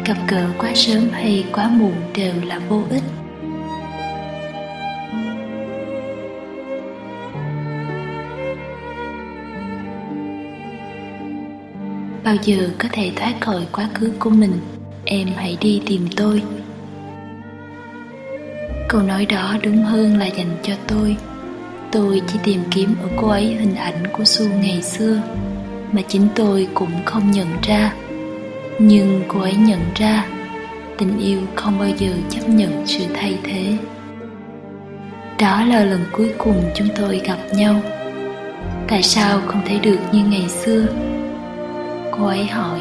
Gặp 0.04 0.16
gỡ 0.28 0.46
quá 0.58 0.70
sớm 0.74 1.08
hay 1.12 1.44
quá 1.52 1.68
muộn 1.68 1.94
đều 2.14 2.34
là 2.44 2.58
vô 2.58 2.82
ích. 2.90 3.02
Bao 12.28 12.36
giờ 12.42 12.70
có 12.78 12.88
thể 12.92 13.12
thoát 13.16 13.34
khỏi 13.40 13.66
quá 13.72 13.88
khứ 13.94 14.12
của 14.18 14.30
mình? 14.30 14.52
Em 15.04 15.28
hãy 15.36 15.56
đi 15.60 15.82
tìm 15.86 16.08
tôi. 16.16 16.42
Câu 18.88 19.02
nói 19.02 19.26
đó 19.26 19.56
đúng 19.62 19.82
hơn 19.82 20.16
là 20.16 20.26
dành 20.26 20.56
cho 20.62 20.74
tôi. 20.86 21.16
Tôi 21.92 22.22
chỉ 22.26 22.38
tìm 22.44 22.60
kiếm 22.70 22.94
ở 23.02 23.08
cô 23.16 23.28
ấy 23.28 23.44
hình 23.44 23.74
ảnh 23.74 24.06
của 24.12 24.24
su 24.24 24.48
ngày 24.48 24.82
xưa, 24.82 25.22
mà 25.92 26.02
chính 26.08 26.28
tôi 26.34 26.68
cũng 26.74 26.90
không 27.04 27.30
nhận 27.30 27.48
ra. 27.62 27.94
Nhưng 28.78 29.22
cô 29.28 29.40
ấy 29.40 29.54
nhận 29.54 29.80
ra, 29.94 30.26
tình 30.98 31.18
yêu 31.18 31.40
không 31.54 31.78
bao 31.78 31.88
giờ 31.98 32.12
chấp 32.28 32.48
nhận 32.48 32.86
sự 32.86 33.04
thay 33.14 33.38
thế. 33.44 33.76
Đó 35.38 35.64
là 35.64 35.84
lần 35.84 36.04
cuối 36.12 36.30
cùng 36.38 36.62
chúng 36.74 36.88
tôi 36.96 37.20
gặp 37.24 37.38
nhau. 37.54 37.80
Tại 38.88 39.02
sao 39.02 39.40
không 39.46 39.62
thể 39.66 39.78
được 39.78 39.98
như 40.12 40.24
ngày 40.24 40.48
xưa? 40.48 40.86
Cô 42.18 42.26
ấy 42.26 42.46
hỏi 42.46 42.80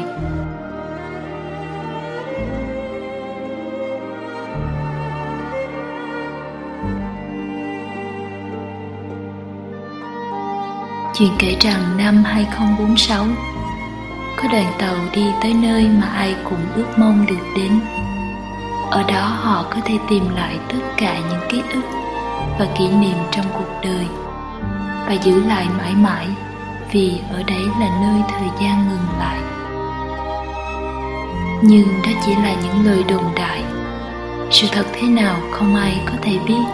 Chuyện 11.14 11.30
kể 11.38 11.56
rằng 11.60 11.96
năm 11.98 12.24
2046 12.24 13.24
Có 14.36 14.48
đoàn 14.52 14.72
tàu 14.78 14.94
đi 15.14 15.26
tới 15.42 15.54
nơi 15.54 15.88
mà 15.88 16.06
ai 16.06 16.34
cũng 16.44 16.60
ước 16.74 16.86
mong 16.96 17.26
được 17.26 17.46
đến. 17.56 17.80
Ở 18.90 19.02
đó 19.02 19.20
họ 19.20 19.64
có 19.70 19.76
thể 19.84 19.94
tìm 20.08 20.28
lại 20.34 20.58
tất 20.68 20.78
cả 20.96 21.18
những 21.30 21.40
ký 21.48 21.62
ức 21.72 21.82
và 22.58 22.66
kỷ 22.78 22.88
niệm 22.88 23.16
trong 23.30 23.46
cuộc 23.58 23.80
đời 23.82 24.06
Và 25.06 25.12
giữ 25.12 25.44
lại 25.44 25.66
mãi 25.78 25.94
mãi. 25.94 26.47
Vì 26.92 27.20
ở 27.30 27.42
đấy 27.42 27.62
là 27.80 28.00
nơi 28.02 28.22
thời 28.28 28.48
gian 28.60 28.88
ngừng 28.88 29.18
lại. 29.18 29.38
Nhưng 31.62 31.88
đó 32.02 32.10
chỉ 32.26 32.34
là 32.34 32.54
những 32.62 32.86
lời 32.86 33.04
đồn 33.08 33.24
đại. 33.36 33.62
Sự 34.50 34.66
thật 34.72 34.86
thế 34.92 35.08
nào 35.08 35.36
không 35.50 35.76
ai 35.76 36.00
có 36.06 36.12
thể 36.22 36.38
biết. 36.48 36.64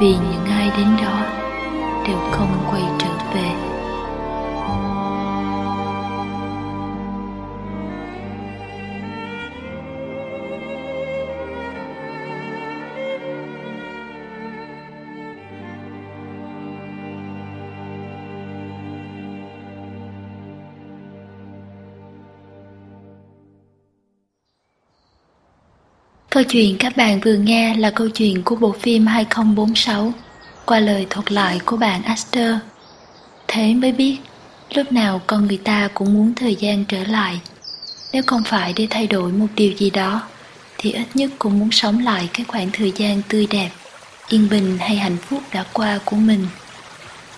Vì 0.00 0.08
những 0.08 0.46
ai 0.50 0.70
đến 0.76 0.86
đó 1.02 1.26
đều 2.06 2.18
không 2.32 2.64
quay 2.70 2.82
trở 2.98 3.10
về. 3.34 3.71
Câu 26.34 26.42
chuyện 26.42 26.76
các 26.78 26.96
bạn 26.96 27.20
vừa 27.20 27.34
nghe 27.34 27.74
là 27.74 27.90
câu 27.90 28.08
chuyện 28.08 28.42
của 28.42 28.56
bộ 28.56 28.74
phim 28.80 29.06
2046 29.06 30.12
qua 30.66 30.80
lời 30.80 31.06
thuật 31.10 31.32
lại 31.32 31.60
của 31.64 31.76
bạn 31.76 32.02
Aster. 32.02 32.54
Thế 33.48 33.74
mới 33.74 33.92
biết, 33.92 34.16
lúc 34.74 34.92
nào 34.92 35.20
con 35.26 35.46
người 35.46 35.56
ta 35.56 35.88
cũng 35.94 36.14
muốn 36.14 36.34
thời 36.34 36.54
gian 36.54 36.84
trở 36.84 37.04
lại. 37.04 37.40
Nếu 38.12 38.22
không 38.26 38.42
phải 38.44 38.72
để 38.76 38.86
thay 38.90 39.06
đổi 39.06 39.32
một 39.32 39.46
điều 39.56 39.72
gì 39.72 39.90
đó, 39.90 40.22
thì 40.78 40.92
ít 40.92 41.06
nhất 41.14 41.30
cũng 41.38 41.58
muốn 41.58 41.70
sống 41.70 41.98
lại 41.98 42.28
cái 42.32 42.46
khoảng 42.48 42.70
thời 42.72 42.92
gian 42.96 43.22
tươi 43.28 43.46
đẹp, 43.50 43.70
yên 44.28 44.48
bình 44.50 44.76
hay 44.80 44.96
hạnh 44.96 45.16
phúc 45.16 45.42
đã 45.52 45.64
qua 45.72 45.98
của 46.04 46.16
mình. 46.16 46.46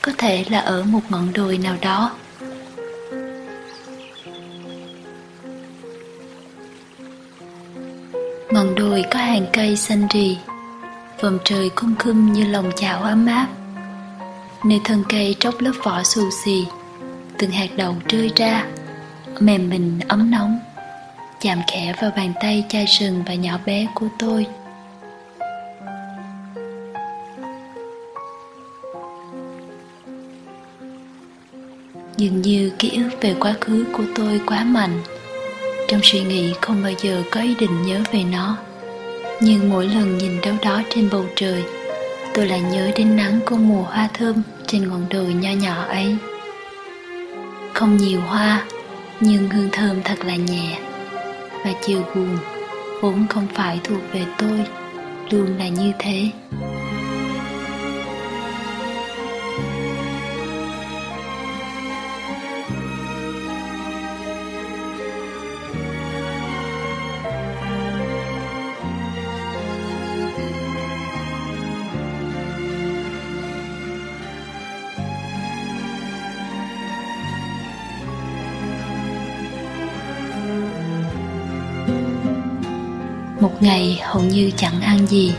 Có 0.02 0.12
thể 0.18 0.44
là 0.50 0.58
ở 0.58 0.82
một 0.82 1.00
ngọn 1.08 1.32
đồi 1.32 1.58
nào 1.58 1.76
đó. 1.80 2.10
Ngọn 8.50 8.74
đồi 8.74 9.04
có 9.10 9.18
hàng 9.18 9.46
cây 9.52 9.76
xanh 9.76 10.06
rì. 10.14 10.38
Vòm 11.20 11.38
trời 11.44 11.70
khung 11.76 11.94
khum 11.98 12.32
như 12.32 12.44
lòng 12.44 12.70
chảo 12.76 13.02
ấm 13.02 13.26
áp 13.26 13.48
nơi 14.64 14.80
thân 14.84 15.04
cây 15.08 15.36
tróc 15.40 15.60
lớp 15.60 15.72
vỏ 15.82 16.02
xù 16.02 16.30
xì, 16.44 16.66
từng 17.38 17.50
hạt 17.50 17.68
đậu 17.76 17.94
rơi 18.08 18.30
ra, 18.36 18.66
mềm 19.40 19.70
mình 19.70 20.00
ấm 20.08 20.30
nóng, 20.30 20.58
chạm 21.40 21.58
khẽ 21.72 21.94
vào 22.00 22.10
bàn 22.16 22.32
tay 22.40 22.64
chai 22.68 22.86
sừng 22.86 23.22
và 23.26 23.34
nhỏ 23.34 23.58
bé 23.66 23.86
của 23.94 24.08
tôi. 24.18 24.46
Dường 32.16 32.42
như 32.42 32.70
ký 32.78 32.90
ức 32.90 33.10
về 33.20 33.34
quá 33.40 33.54
khứ 33.60 33.84
của 33.92 34.04
tôi 34.14 34.40
quá 34.46 34.64
mạnh 34.64 35.02
trong 35.94 36.02
suy 36.02 36.20
nghĩ 36.20 36.54
không 36.60 36.82
bao 36.82 36.92
giờ 37.02 37.22
có 37.30 37.40
ý 37.40 37.54
định 37.54 37.82
nhớ 37.82 38.00
về 38.12 38.24
nó. 38.24 38.56
Nhưng 39.40 39.70
mỗi 39.70 39.88
lần 39.88 40.18
nhìn 40.18 40.40
đâu 40.40 40.54
đó 40.62 40.82
trên 40.90 41.08
bầu 41.12 41.24
trời, 41.36 41.62
tôi 42.34 42.46
lại 42.46 42.60
nhớ 42.60 42.90
đến 42.96 43.16
nắng 43.16 43.40
của 43.46 43.56
mùa 43.56 43.82
hoa 43.82 44.08
thơm 44.14 44.42
trên 44.66 44.88
ngọn 44.88 45.06
đồi 45.10 45.26
nho 45.26 45.50
nhỏ 45.50 45.84
ấy. 45.88 46.16
Không 47.74 47.96
nhiều 47.96 48.20
hoa, 48.20 48.64
nhưng 49.20 49.50
hương 49.50 49.68
thơm 49.72 50.02
thật 50.04 50.24
là 50.24 50.36
nhẹ. 50.36 50.78
Và 51.64 51.70
chiều 51.86 52.02
buồn 52.14 52.38
vốn 53.00 53.26
không 53.28 53.46
phải 53.54 53.80
thuộc 53.84 54.00
về 54.12 54.24
tôi, 54.38 54.60
luôn 55.30 55.58
là 55.58 55.68
như 55.68 55.92
thế. 55.98 56.30
Ngày 83.64 84.00
hầu 84.02 84.22
như 84.22 84.50
chẳng 84.56 84.80
ăn 84.80 85.06
gì. 85.06 85.34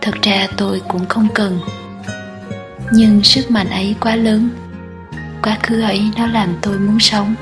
Thật 0.00 0.14
ra 0.22 0.46
tôi 0.56 0.80
cũng 0.88 1.06
không 1.08 1.28
cần. 1.34 1.60
Nhưng 2.92 3.22
sức 3.22 3.50
mạnh 3.50 3.70
ấy 3.70 3.94
quá 4.00 4.16
lớn. 4.16 4.48
Quá 5.42 5.58
khứ 5.62 5.80
ấy 5.80 6.10
nó 6.16 6.26
làm 6.26 6.48
tôi 6.62 6.78
muốn 6.78 7.00
sống. 7.00 7.34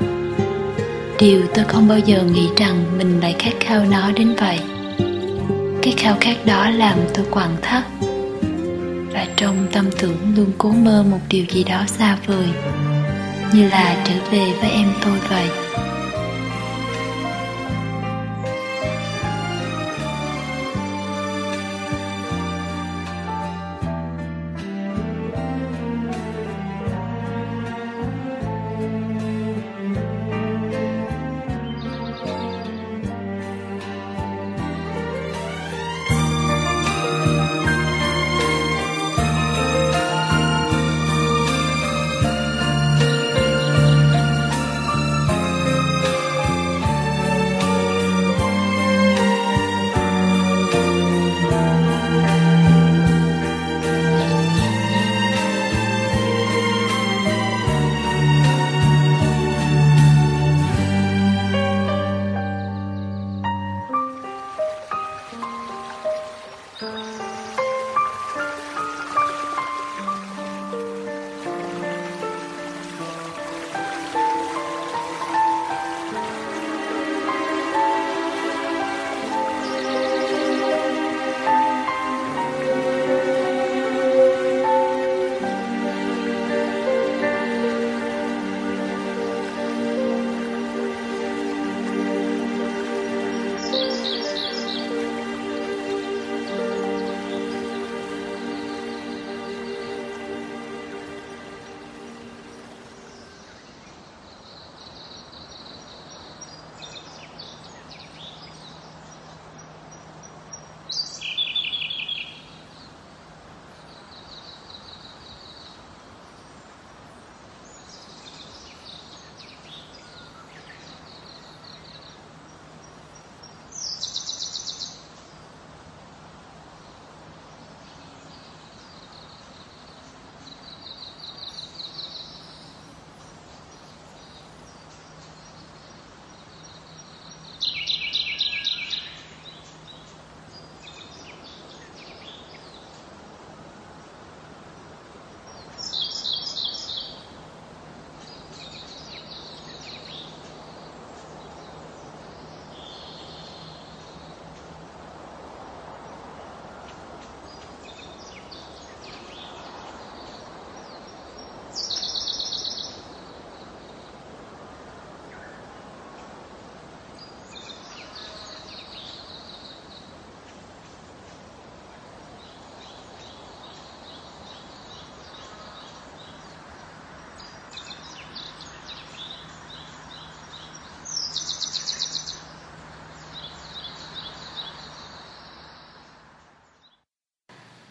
Điều 1.19 1.41
tôi 1.53 1.65
không 1.65 1.87
bao 1.87 1.99
giờ 1.99 2.23
nghĩ 2.23 2.47
rằng 2.57 2.97
mình 2.97 3.19
lại 3.19 3.35
khát 3.39 3.53
khao 3.59 3.85
nó 3.85 4.11
đến 4.11 4.35
vậy. 4.39 4.59
Cái 5.81 5.93
khao 5.97 6.17
khát 6.21 6.45
đó 6.45 6.69
làm 6.69 6.97
tôi 7.13 7.25
quặn 7.31 7.49
thắt. 7.61 7.83
Và 9.13 9.25
trong 9.35 9.67
tâm 9.71 9.85
tưởng 9.99 10.35
luôn 10.35 10.51
cố 10.57 10.71
mơ 10.71 11.03
một 11.11 11.19
điều 11.29 11.45
gì 11.49 11.63
đó 11.63 11.83
xa 11.87 12.17
vời, 12.27 12.47
như 13.53 13.69
là 13.69 14.03
trở 14.07 14.13
về 14.31 14.53
với 14.61 14.69
em 14.69 14.93
tôi 15.01 15.19
vậy. 15.29 15.64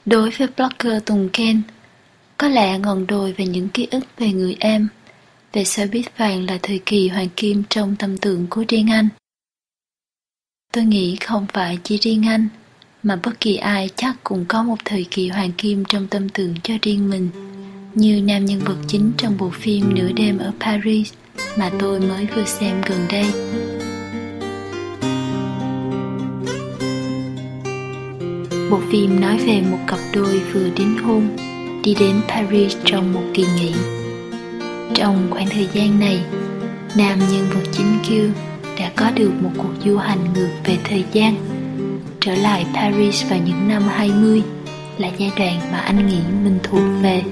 Đối 0.07 0.31
với 0.31 0.49
blogger 0.57 1.03
Tùng 1.05 1.29
Ken, 1.33 1.63
có 2.39 2.49
lẽ 2.49 2.79
ngọn 2.79 3.07
đồi 3.07 3.33
về 3.33 3.47
những 3.47 3.69
ký 3.69 3.89
ức 3.91 4.05
về 4.19 4.33
người 4.33 4.57
em, 4.61 4.89
về 5.53 5.65
xe 5.65 5.87
buýt 5.87 6.19
vàng 6.19 6.47
là 6.47 6.59
thời 6.63 6.81
kỳ 6.87 7.09
hoàng 7.09 7.29
kim 7.37 7.63
trong 7.71 7.97
tâm 7.97 8.19
tưởng 8.19 8.47
của 8.51 8.65
riêng 8.69 8.91
anh. 8.91 9.09
Tôi 10.73 10.85
nghĩ 10.85 11.17
không 11.17 11.47
phải 11.53 11.79
chỉ 11.85 11.99
riêng 11.99 12.29
anh, 12.29 12.49
mà 13.03 13.17
bất 13.23 13.41
kỳ 13.41 13.57
ai 13.57 13.91
chắc 13.97 14.17
cũng 14.25 14.45
có 14.49 14.63
một 14.63 14.77
thời 14.85 15.07
kỳ 15.11 15.29
hoàng 15.29 15.53
kim 15.59 15.85
trong 15.85 16.07
tâm 16.07 16.29
tưởng 16.29 16.55
cho 16.63 16.75
riêng 16.83 17.11
mình, 17.11 17.29
như 17.95 18.21
nam 18.21 18.45
nhân 18.45 18.61
vật 18.65 18.79
chính 18.89 19.13
trong 19.19 19.37
bộ 19.39 19.51
phim 19.51 19.95
Nửa 19.95 20.13
đêm 20.17 20.39
ở 20.39 20.53
Paris 20.61 21.13
mà 21.59 21.71
tôi 21.79 22.01
mới 22.01 22.27
vừa 22.27 22.45
xem 22.45 22.83
gần 22.87 22.99
đây. 23.11 23.27
Bộ 28.71 28.81
phim 28.91 29.21
nói 29.21 29.39
về 29.47 29.63
một 29.71 29.79
cặp 29.87 29.99
đôi 30.13 30.41
vừa 30.53 30.69
đính 30.77 30.99
hôn 30.99 31.29
đi 31.85 31.95
đến 32.01 32.21
Paris 32.29 32.77
trong 32.85 33.13
một 33.13 33.23
kỳ 33.35 33.45
nghỉ. 33.57 33.73
Trong 34.95 35.27
khoảng 35.31 35.49
thời 35.49 35.69
gian 35.73 36.01
này, 36.01 36.21
nam 36.97 37.19
nhân 37.19 37.47
vật 37.55 37.63
chính 37.73 37.99
Kill 38.09 38.31
đã 38.79 38.91
có 38.97 39.11
được 39.11 39.31
một 39.43 39.51
cuộc 39.57 39.73
du 39.85 39.97
hành 39.97 40.19
ngược 40.35 40.51
về 40.65 40.79
thời 40.85 41.05
gian. 41.13 41.35
Trở 42.21 42.35
lại 42.35 42.67
Paris 42.75 43.25
vào 43.31 43.39
những 43.45 43.69
năm 43.69 43.83
20 43.89 44.43
là 44.99 45.11
giai 45.19 45.33
đoạn 45.37 45.61
mà 45.73 45.79
anh 45.79 46.07
nghĩ 46.07 46.21
mình 46.45 46.59
thuộc 46.63 46.83
về. 47.03 47.23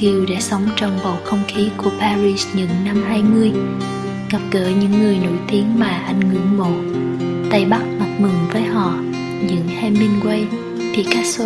Kill 0.00 0.32
đã 0.34 0.40
sống 0.40 0.68
trong 0.76 0.98
bầu 1.04 1.16
không 1.24 1.42
khí 1.48 1.68
của 1.76 1.90
Paris 2.00 2.46
những 2.54 2.84
năm 2.84 3.02
20, 3.08 3.52
gặp 4.30 4.40
gỡ 4.50 4.70
những 4.80 5.02
người 5.02 5.18
nổi 5.18 5.38
tiếng 5.50 5.78
mà 5.78 6.02
anh 6.06 6.20
ngưỡng 6.20 6.58
mộ, 6.58 6.70
tây 7.50 7.64
bắc 7.64 7.97
mừng 8.18 8.48
với 8.52 8.62
họ, 8.62 8.92
những 9.42 9.68
Hemingway, 9.80 10.44
Picasso. 10.96 11.44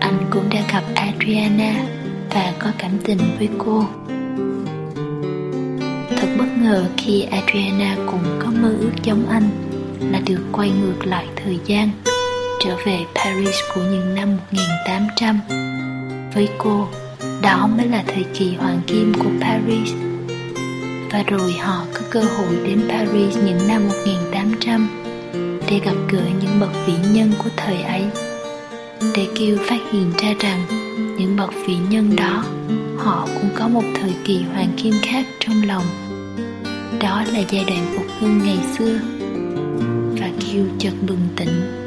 Anh 0.00 0.26
cũng 0.30 0.44
đã 0.50 0.60
gặp 0.72 0.82
Adriana 0.94 1.74
và 2.30 2.52
có 2.58 2.70
cảm 2.78 2.90
tình 3.04 3.18
với 3.38 3.48
cô. 3.58 3.84
Thật 6.16 6.28
bất 6.38 6.46
ngờ 6.62 6.84
khi 6.96 7.22
Adriana 7.22 7.96
cũng 8.06 8.38
có 8.38 8.50
mơ 8.62 8.74
ước 8.80 8.92
giống 9.02 9.28
anh 9.28 9.50
là 10.12 10.20
được 10.26 10.40
quay 10.52 10.70
ngược 10.70 11.06
lại 11.06 11.26
thời 11.36 11.58
gian, 11.66 11.90
trở 12.64 12.76
về 12.86 12.98
Paris 13.14 13.56
của 13.74 13.80
những 13.80 14.14
năm 14.14 14.28
1800. 14.28 15.40
Với 16.34 16.48
cô, 16.58 16.88
đó 17.42 17.68
mới 17.76 17.88
là 17.88 18.04
thời 18.06 18.24
kỳ 18.34 18.54
hoàng 18.54 18.80
kim 18.86 19.12
của 19.14 19.30
Paris. 19.40 19.94
Và 21.10 21.22
rồi 21.26 21.52
họ 21.52 21.84
có 21.94 22.00
cơ 22.10 22.20
hội 22.20 22.56
đến 22.64 22.80
Paris 22.88 23.36
những 23.44 23.68
năm 23.68 23.88
1800 23.88 24.31
để 25.72 25.80
gặp 25.84 25.94
gỡ 26.10 26.22
những 26.40 26.60
bậc 26.60 26.70
vĩ 26.86 26.92
nhân 27.12 27.32
của 27.38 27.50
thời 27.56 27.82
ấy. 27.82 28.02
Để 29.14 29.26
kêu 29.34 29.56
phát 29.68 29.78
hiện 29.92 30.12
ra 30.18 30.34
rằng 30.40 30.60
những 31.18 31.36
bậc 31.36 31.50
vĩ 31.66 31.76
nhân 31.90 32.16
đó, 32.16 32.44
họ 32.98 33.28
cũng 33.34 33.50
có 33.54 33.68
một 33.68 33.84
thời 34.00 34.12
kỳ 34.24 34.42
hoàng 34.52 34.72
kim 34.76 34.94
khác 35.02 35.26
trong 35.40 35.62
lòng. 35.66 35.84
Đó 37.00 37.24
là 37.32 37.40
giai 37.50 37.64
đoạn 37.64 37.92
phục 37.96 38.06
hưng 38.20 38.38
ngày 38.38 38.58
xưa. 38.78 38.98
Và 40.20 40.30
kêu 40.40 40.64
chợt 40.78 40.92
bừng 41.06 41.28
tỉnh. 41.36 41.81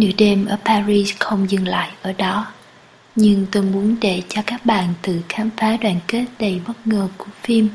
Nửa 0.00 0.10
đêm 0.18 0.46
ở 0.46 0.56
Paris 0.64 1.12
không 1.18 1.50
dừng 1.50 1.68
lại 1.68 1.90
ở 2.02 2.12
đó. 2.12 2.46
Nhưng 3.16 3.46
tôi 3.52 3.62
muốn 3.62 3.96
để 4.00 4.22
cho 4.28 4.42
các 4.46 4.66
bạn 4.66 4.94
tự 5.02 5.20
khám 5.28 5.50
phá 5.56 5.76
đoàn 5.76 5.96
kết 6.08 6.24
đầy 6.38 6.60
bất 6.66 6.86
ngờ 6.86 7.08
của 7.16 7.30
phim. 7.42 7.68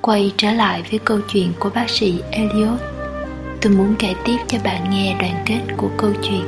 Quay 0.00 0.32
trở 0.36 0.52
lại 0.52 0.82
với 0.90 0.98
câu 0.98 1.18
chuyện 1.28 1.52
của 1.58 1.70
bác 1.74 1.90
sĩ 1.90 2.14
Elliot, 2.30 2.78
Tôi 3.60 3.72
muốn 3.72 3.94
kể 3.98 4.14
tiếp 4.24 4.36
cho 4.48 4.58
bạn 4.64 4.90
nghe 4.90 5.16
đoàn 5.20 5.42
kết 5.46 5.60
của 5.76 5.90
câu 5.96 6.12
chuyện. 6.22 6.44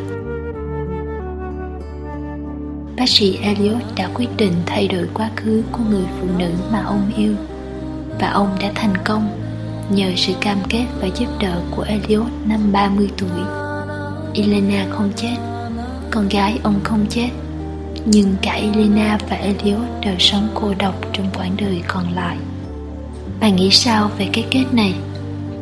Bác 2.97 3.09
sĩ 3.09 3.39
Elliot 3.43 3.83
đã 3.97 4.11
quyết 4.15 4.29
định 4.37 4.53
thay 4.67 4.89
đổi 4.89 5.09
quá 5.15 5.31
khứ 5.37 5.63
của 5.73 5.83
người 5.91 6.05
phụ 6.21 6.27
nữ 6.39 6.51
mà 6.73 6.83
ông 6.83 7.13
yêu, 7.17 7.35
Và 8.21 8.31
ông 8.31 8.57
đã 8.61 8.73
thành 8.75 8.95
công 9.05 9.41
nhờ 9.91 10.13
sự 10.17 10.33
cam 10.41 10.59
kết 10.69 10.87
và 11.01 11.09
giúp 11.17 11.29
đỡ 11.41 11.63
của 11.77 11.83
Elliot 11.83 12.27
năm 12.47 12.73
30 12.73 13.11
tuổi. 13.19 13.68
Elena 14.35 14.87
không 14.91 15.11
chết 15.17 15.37
Con 16.11 16.29
gái 16.29 16.59
ông 16.63 16.81
không 16.85 17.07
chết 17.11 17.29
Nhưng 18.05 18.35
cả 18.43 18.53
Elena 18.53 19.19
và 19.31 19.37
Elliot 19.37 19.89
đều 20.01 20.15
sống 20.19 20.49
cô 20.55 20.75
độc 20.79 20.95
trong 21.13 21.27
quãng 21.39 21.57
đời 21.59 21.83
còn 21.89 22.13
lại 22.15 22.37
Bạn 23.41 23.57
nghĩ 23.57 23.71
sao 23.71 24.11
về 24.19 24.29
cái 24.33 24.45
kết 24.51 24.65
này? 24.73 24.95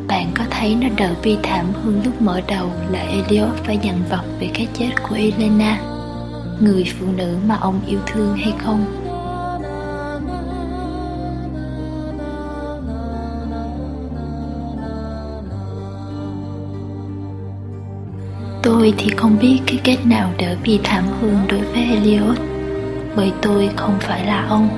Bạn 0.07 0.31
có 0.35 0.43
thấy 0.49 0.75
nó 0.75 0.87
đỡ 0.97 1.13
bi 1.23 1.37
thảm 1.43 1.65
hơn 1.83 2.01
lúc 2.05 2.21
mở 2.21 2.41
đầu 2.47 2.71
là 2.91 2.99
Elliot 2.99 3.55
phải 3.63 3.79
dằn 3.83 4.03
vặt 4.09 4.23
về 4.39 4.49
cái 4.53 4.67
chết 4.79 4.91
của 5.09 5.15
Elena 5.15 5.79
Người 6.59 6.85
phụ 6.99 7.05
nữ 7.17 7.37
mà 7.47 7.55
ông 7.55 7.81
yêu 7.87 7.99
thương 8.07 8.37
hay 8.37 8.53
không? 8.65 9.06
Tôi 18.87 18.95
thì 18.97 19.11
không 19.17 19.39
biết 19.39 19.59
cái 19.67 19.79
kết 19.83 19.97
nào 20.05 20.29
đỡ 20.37 20.55
bi 20.63 20.79
thảm 20.83 21.03
hơn 21.21 21.37
đối 21.49 21.59
với 21.59 21.83
Elliot, 21.83 22.37
Bởi 23.15 23.31
tôi 23.41 23.69
không 23.75 23.97
phải 23.99 24.25
là 24.25 24.45
ông. 24.49 24.69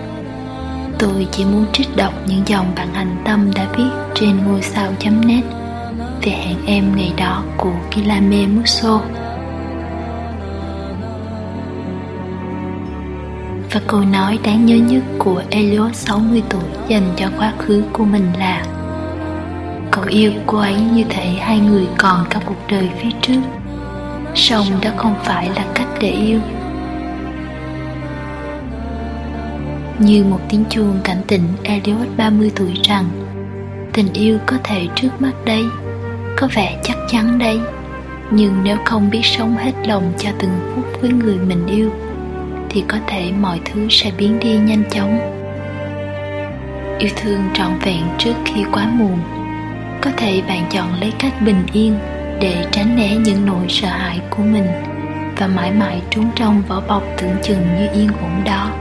Tôi 1.00 1.28
chỉ 1.32 1.46
muốn 1.46 1.66
trích 1.74 1.88
đọc 1.96 2.14
những 2.28 2.42
dòng 2.46 2.66
bạn 2.76 2.94
hành 2.94 3.22
tâm 3.26 3.52
đã 3.56 3.68
viết 3.78 3.90
trên 4.16 4.38
ngôi 4.46 4.62
sao.net 4.62 5.44
về 6.22 6.32
hẹn 6.32 6.58
em 6.66 6.96
ngày 6.96 7.14
đó 7.18 7.44
của 7.58 7.74
Kilame 7.92 8.48
Musso. 8.48 9.02
Và 13.72 13.82
câu 13.88 14.02
nói 14.02 14.40
đáng 14.44 14.66
nhớ 14.66 14.76
nhất 14.76 15.04
của 15.18 15.44
Elliot 15.50 15.96
60 15.96 16.44
tuổi 16.50 16.70
dành 16.88 17.14
cho 17.16 17.28
quá 17.38 17.54
khứ 17.58 17.84
của 17.94 18.06
mình 18.06 18.28
là, 18.40 18.64
Cậu 19.92 20.04
yêu 20.04 20.32
cô 20.46 20.58
ấy 20.58 20.76
như 20.94 21.04
thể 21.10 21.26
hai 21.26 21.60
người 21.60 21.88
còn 21.98 22.26
cả 22.30 22.40
cuộc 22.46 22.68
đời 22.70 22.90
phía 23.02 23.10
trước 23.22 23.59
song 24.36 24.66
đó 24.82 24.90
không 24.98 25.16
phải 25.24 25.50
là 25.56 25.66
cách 25.76 25.88
để 26.00 26.10
yêu. 26.10 26.40
Như 30.00 30.24
một 30.24 30.40
tiếng 30.50 30.64
chuông 30.70 31.00
cảnh 31.04 31.22
tỉnh 31.28 31.44
Elliot 31.64 32.08
30 32.18 32.52
tuổi 32.56 32.74
rằng, 32.84 33.06
tình 33.94 34.14
yêu 34.14 34.38
có 34.46 34.58
thể 34.64 34.88
trước 34.96 35.10
mắt 35.20 35.32
đây, 35.46 35.64
có 36.38 36.48
vẻ 36.54 36.80
chắc 36.84 36.98
chắn 37.08 37.40
đây. 37.40 37.60
Nhưng 38.32 38.54
nếu 38.64 38.78
không 38.86 39.10
biết 39.10 39.22
sống 39.24 39.58
hết 39.58 39.72
lòng 39.86 40.14
cho 40.18 40.30
từng 40.40 40.74
phút 40.76 40.86
với 41.02 41.12
người 41.12 41.36
mình 41.36 41.68
yêu, 41.68 41.90
thì 42.70 42.84
có 42.88 42.98
thể 43.08 43.32
mọi 43.32 43.60
thứ 43.66 43.88
sẽ 43.90 44.12
biến 44.18 44.40
đi 44.40 44.58
nhanh 44.58 44.84
chóng. 44.92 45.20
Yêu 47.00 47.10
thương 47.16 47.42
trọn 47.54 47.72
vẹn 47.82 48.04
trước 48.18 48.34
khi 48.46 48.64
quá 48.72 48.88
muộn, 48.94 49.20
có 50.02 50.12
thể 50.18 50.42
bạn 50.48 50.64
chọn 50.72 51.00
lấy 51.02 51.14
cách 51.20 51.34
bình 51.46 51.64
yên 51.74 51.96
để 52.40 52.66
tránh 52.72 52.96
né 52.96 53.16
những 53.16 53.46
nỗi 53.46 53.66
sợ 53.70 53.88
hãi 53.88 54.20
của 54.30 54.44
mình 54.44 54.68
và 55.38 55.48
mãi 55.48 55.72
mãi 55.72 56.02
trốn 56.10 56.26
trong 56.36 56.62
vỏ 56.68 56.82
bọc 56.88 57.04
tưởng 57.18 57.36
chừng 57.44 57.62
như 57.78 57.88
yên 57.94 58.08
ổn 58.22 58.44
đó. 58.46 58.72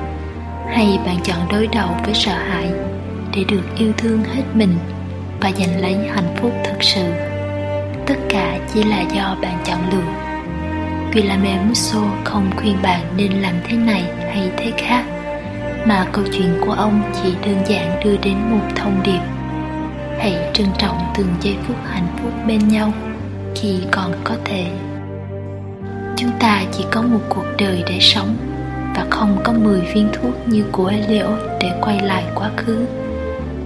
Hay 0.68 0.98
bạn 1.06 1.16
chọn 1.24 1.48
đối 1.52 1.66
đầu 1.66 1.88
với 2.04 2.14
sợ 2.14 2.32
hãi 2.32 2.70
để 3.34 3.44
được 3.48 3.62
yêu 3.78 3.92
thương 3.98 4.24
hết 4.24 4.42
mình 4.54 4.78
và 5.40 5.50
giành 5.58 5.80
lấy 5.80 5.94
hạnh 5.94 6.36
phúc 6.36 6.52
thực 6.64 6.82
sự. 6.82 7.12
Tất 8.06 8.16
cả 8.28 8.58
chỉ 8.74 8.84
là 8.84 9.00
do 9.00 9.36
bạn 9.42 9.58
chọn 9.64 9.78
lựa. 9.92 10.12
Guillaume 11.12 11.58
Musso 11.68 12.00
không 12.24 12.50
khuyên 12.56 12.76
bạn 12.82 13.00
nên 13.16 13.32
làm 13.32 13.54
thế 13.68 13.76
này 13.76 14.04
hay 14.32 14.50
thế 14.56 14.72
khác, 14.78 15.04
mà 15.86 16.06
câu 16.12 16.24
chuyện 16.32 16.60
của 16.66 16.72
ông 16.72 17.02
chỉ 17.14 17.34
đơn 17.46 17.62
giản 17.66 18.00
đưa 18.04 18.16
đến 18.16 18.36
một 18.50 18.66
thông 18.76 19.02
điệp. 19.04 19.20
Hãy 20.18 20.50
trân 20.54 20.66
trọng 20.78 21.12
từng 21.18 21.34
giây 21.40 21.56
phút 21.66 21.76
hạnh 21.90 22.16
phúc 22.22 22.32
bên 22.46 22.68
nhau 22.68 22.92
khi 23.60 23.74
còn 23.90 24.12
có 24.24 24.34
thể. 24.44 24.64
Chúng 26.16 26.30
ta 26.40 26.64
chỉ 26.72 26.84
có 26.90 27.02
một 27.02 27.20
cuộc 27.28 27.44
đời 27.58 27.82
để 27.86 27.98
sống 28.00 28.36
và 28.96 29.06
không 29.10 29.40
có 29.44 29.52
10 29.52 29.80
viên 29.80 30.08
thuốc 30.12 30.34
như 30.46 30.64
của 30.72 30.86
Eliot 30.86 31.38
để 31.60 31.70
quay 31.80 32.00
lại 32.02 32.24
quá 32.34 32.50
khứ. 32.56 32.86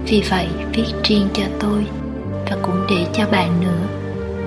Vì 0.07 0.23
vậy, 0.29 0.47
viết 0.73 0.93
riêng 1.03 1.27
cho 1.33 1.43
tôi 1.59 1.85
và 2.49 2.57
cũng 2.61 2.85
để 2.89 3.05
cho 3.13 3.25
bạn 3.31 3.61
nữa. 3.61 3.87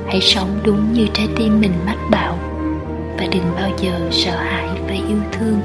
Hãy 0.07 0.21
sống 0.21 0.49
đúng 0.65 0.93
như 0.93 1.07
trái 1.15 1.29
tim 1.37 1.61
mình 1.61 1.73
mách 1.87 2.11
bảo 2.11 2.39
và 3.19 3.27
đừng 3.33 3.53
bao 3.57 3.71
giờ 3.83 4.09
sợ 4.11 4.37
hãi 4.37 4.69
và 4.89 4.95
yêu 4.95 5.19
thương. 5.33 5.61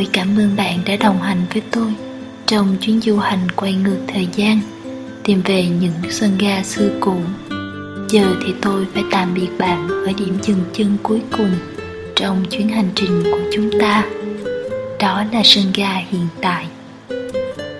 Tôi 0.00 0.08
cảm 0.12 0.38
ơn 0.38 0.56
bạn 0.56 0.78
đã 0.86 0.96
đồng 0.96 1.22
hành 1.22 1.42
với 1.52 1.62
tôi 1.70 1.92
trong 2.46 2.76
chuyến 2.80 3.00
du 3.00 3.16
hành 3.16 3.50
quay 3.56 3.72
ngược 3.72 3.98
thời 4.08 4.28
gian, 4.36 4.60
tìm 5.24 5.42
về 5.44 5.66
những 5.80 6.10
sân 6.10 6.38
ga 6.38 6.62
xưa 6.62 6.90
cũ. 7.00 7.16
Giờ 8.08 8.34
thì 8.44 8.54
tôi 8.60 8.86
phải 8.94 9.02
tạm 9.10 9.34
biệt 9.34 9.48
bạn 9.58 9.88
ở 9.88 10.12
điểm 10.18 10.38
dừng 10.42 10.60
chân 10.72 10.96
cuối 11.02 11.20
cùng 11.36 11.50
trong 12.16 12.44
chuyến 12.50 12.68
hành 12.68 12.88
trình 12.94 13.22
của 13.24 13.38
chúng 13.52 13.70
ta. 13.80 14.04
Đó 15.00 15.24
là 15.32 15.42
sân 15.44 15.64
ga 15.74 15.94
hiện 15.94 16.26
tại. 16.42 16.66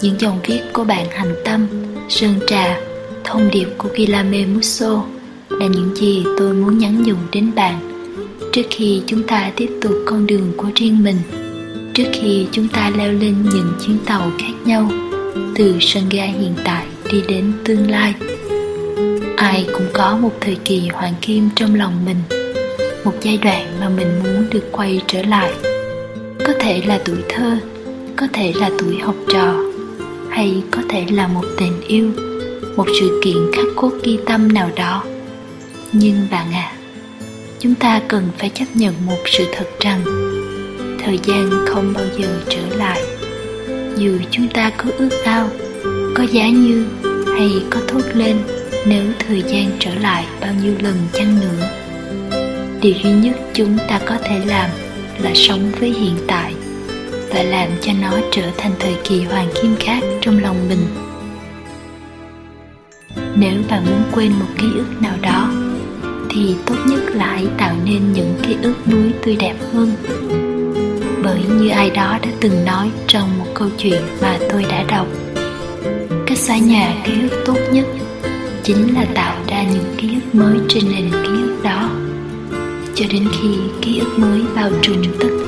Những 0.00 0.20
dòng 0.20 0.40
viết 0.46 0.60
của 0.72 0.84
bạn 0.84 1.06
Hành 1.10 1.34
Tâm, 1.44 1.66
Sơn 2.08 2.34
Trà, 2.46 2.80
thông 3.24 3.50
điệp 3.50 3.68
của 3.78 3.88
Kilame 3.96 4.46
Musso 4.46 5.04
là 5.50 5.66
những 5.66 5.96
gì 5.96 6.24
tôi 6.38 6.54
muốn 6.54 6.78
nhắn 6.78 7.02
nhủ 7.02 7.16
đến 7.32 7.50
bạn 7.54 7.80
trước 8.52 8.66
khi 8.70 9.02
chúng 9.06 9.22
ta 9.22 9.52
tiếp 9.56 9.70
tục 9.82 9.92
con 10.06 10.26
đường 10.26 10.52
của 10.56 10.68
riêng 10.74 11.04
mình 11.04 11.16
trước 11.94 12.04
khi 12.12 12.46
chúng 12.52 12.68
ta 12.68 12.90
leo 12.96 13.12
lên 13.12 13.34
những 13.42 13.72
chuyến 13.86 13.98
tàu 14.06 14.30
khác 14.38 14.52
nhau, 14.64 14.90
từ 15.54 15.74
sân 15.80 16.08
ga 16.10 16.24
hiện 16.24 16.54
tại 16.64 16.86
đi 17.12 17.22
đến 17.28 17.52
tương 17.64 17.90
lai, 17.90 18.14
ai 19.36 19.66
cũng 19.72 19.86
có 19.92 20.16
một 20.16 20.32
thời 20.40 20.56
kỳ 20.64 20.88
hoàng 20.88 21.14
kim 21.20 21.48
trong 21.56 21.74
lòng 21.74 22.04
mình, 22.04 22.16
một 23.04 23.14
giai 23.22 23.36
đoạn 23.36 23.66
mà 23.80 23.88
mình 23.88 24.08
muốn 24.24 24.46
được 24.50 24.68
quay 24.72 25.00
trở 25.06 25.22
lại. 25.22 25.52
Có 26.46 26.52
thể 26.60 26.82
là 26.86 27.00
tuổi 27.04 27.18
thơ, 27.28 27.56
có 28.16 28.26
thể 28.32 28.52
là 28.56 28.70
tuổi 28.78 28.98
học 28.98 29.16
trò, 29.32 29.54
hay 30.30 30.62
có 30.70 30.82
thể 30.88 31.04
là 31.10 31.26
một 31.26 31.44
tình 31.58 31.80
yêu, 31.86 32.10
một 32.76 32.86
sự 33.00 33.20
kiện 33.24 33.36
khắc 33.52 33.66
cốt 33.76 33.92
ghi 34.02 34.18
tâm 34.26 34.52
nào 34.52 34.70
đó. 34.76 35.04
Nhưng 35.92 36.26
bạn 36.30 36.52
à 36.52 36.72
chúng 37.60 37.74
ta 37.74 38.00
cần 38.08 38.28
phải 38.38 38.50
chấp 38.54 38.64
nhận 38.74 38.94
một 39.06 39.18
sự 39.26 39.44
thật 39.52 39.66
rằng 39.80 40.29
thời 41.04 41.18
gian 41.22 41.50
không 41.66 41.92
bao 41.92 42.04
giờ 42.18 42.40
trở 42.48 42.76
lại. 42.76 43.02
Dù 43.96 44.18
chúng 44.30 44.48
ta 44.48 44.70
có 44.76 44.90
ước 44.98 45.10
ao, 45.24 45.48
có 46.14 46.24
giá 46.32 46.48
như 46.48 46.86
hay 47.38 47.64
có 47.70 47.80
thốt 47.88 48.02
lên, 48.14 48.36
nếu 48.86 49.04
thời 49.18 49.42
gian 49.42 49.70
trở 49.78 49.94
lại 49.94 50.26
bao 50.40 50.52
nhiêu 50.62 50.74
lần 50.80 50.94
chăng 51.12 51.40
nữa, 51.40 51.68
điều 52.82 52.94
duy 53.04 53.12
nhất 53.12 53.36
chúng 53.54 53.78
ta 53.88 54.00
có 54.06 54.16
thể 54.24 54.40
làm 54.46 54.70
là 55.22 55.30
sống 55.34 55.72
với 55.80 55.90
hiện 55.90 56.14
tại 56.26 56.54
và 57.34 57.42
làm 57.42 57.68
cho 57.80 57.92
nó 58.02 58.12
trở 58.30 58.50
thành 58.56 58.72
thời 58.78 58.94
kỳ 59.04 59.22
hoàng 59.22 59.48
kim 59.62 59.76
khác 59.80 60.02
trong 60.20 60.42
lòng 60.42 60.68
mình. 60.68 60.86
Nếu 63.36 63.62
bạn 63.70 63.86
muốn 63.86 64.02
quên 64.12 64.32
một 64.32 64.48
ký 64.58 64.66
ức 64.76 65.02
nào 65.02 65.14
đó, 65.22 65.52
thì 66.30 66.54
tốt 66.66 66.76
nhất 66.86 67.00
là 67.14 67.26
hãy 67.26 67.46
tạo 67.58 67.74
nên 67.84 68.12
những 68.12 68.34
ký 68.42 68.56
ức 68.62 68.88
núi 68.88 69.12
tươi 69.24 69.36
đẹp 69.36 69.54
hơn 69.72 69.92
bởi 71.30 71.42
như 71.58 71.68
ai 71.68 71.90
đó 71.90 72.18
đã 72.22 72.28
từng 72.40 72.64
nói 72.64 72.90
trong 73.06 73.38
một 73.38 73.46
câu 73.54 73.68
chuyện 73.78 74.02
mà 74.22 74.38
tôi 74.50 74.62
đã 74.62 74.84
đọc. 74.88 75.06
Cách 76.26 76.38
xóa 76.38 76.56
nhà 76.56 76.94
ký 77.04 77.12
ức 77.30 77.42
tốt 77.46 77.56
nhất 77.72 77.84
chính 78.62 78.94
là 78.94 79.04
tạo 79.14 79.36
ra 79.48 79.62
những 79.62 79.94
ký 79.96 80.08
ức 80.14 80.34
mới 80.34 80.58
trên 80.68 80.84
nền 80.90 81.10
ký 81.10 81.42
ức 81.42 81.60
đó. 81.64 81.90
Cho 82.94 83.04
đến 83.12 83.28
khi 83.32 83.48
ký 83.82 83.98
ức 83.98 84.18
mới 84.18 84.42
bao 84.56 84.70
trùm 84.82 85.02
tất 85.20 85.39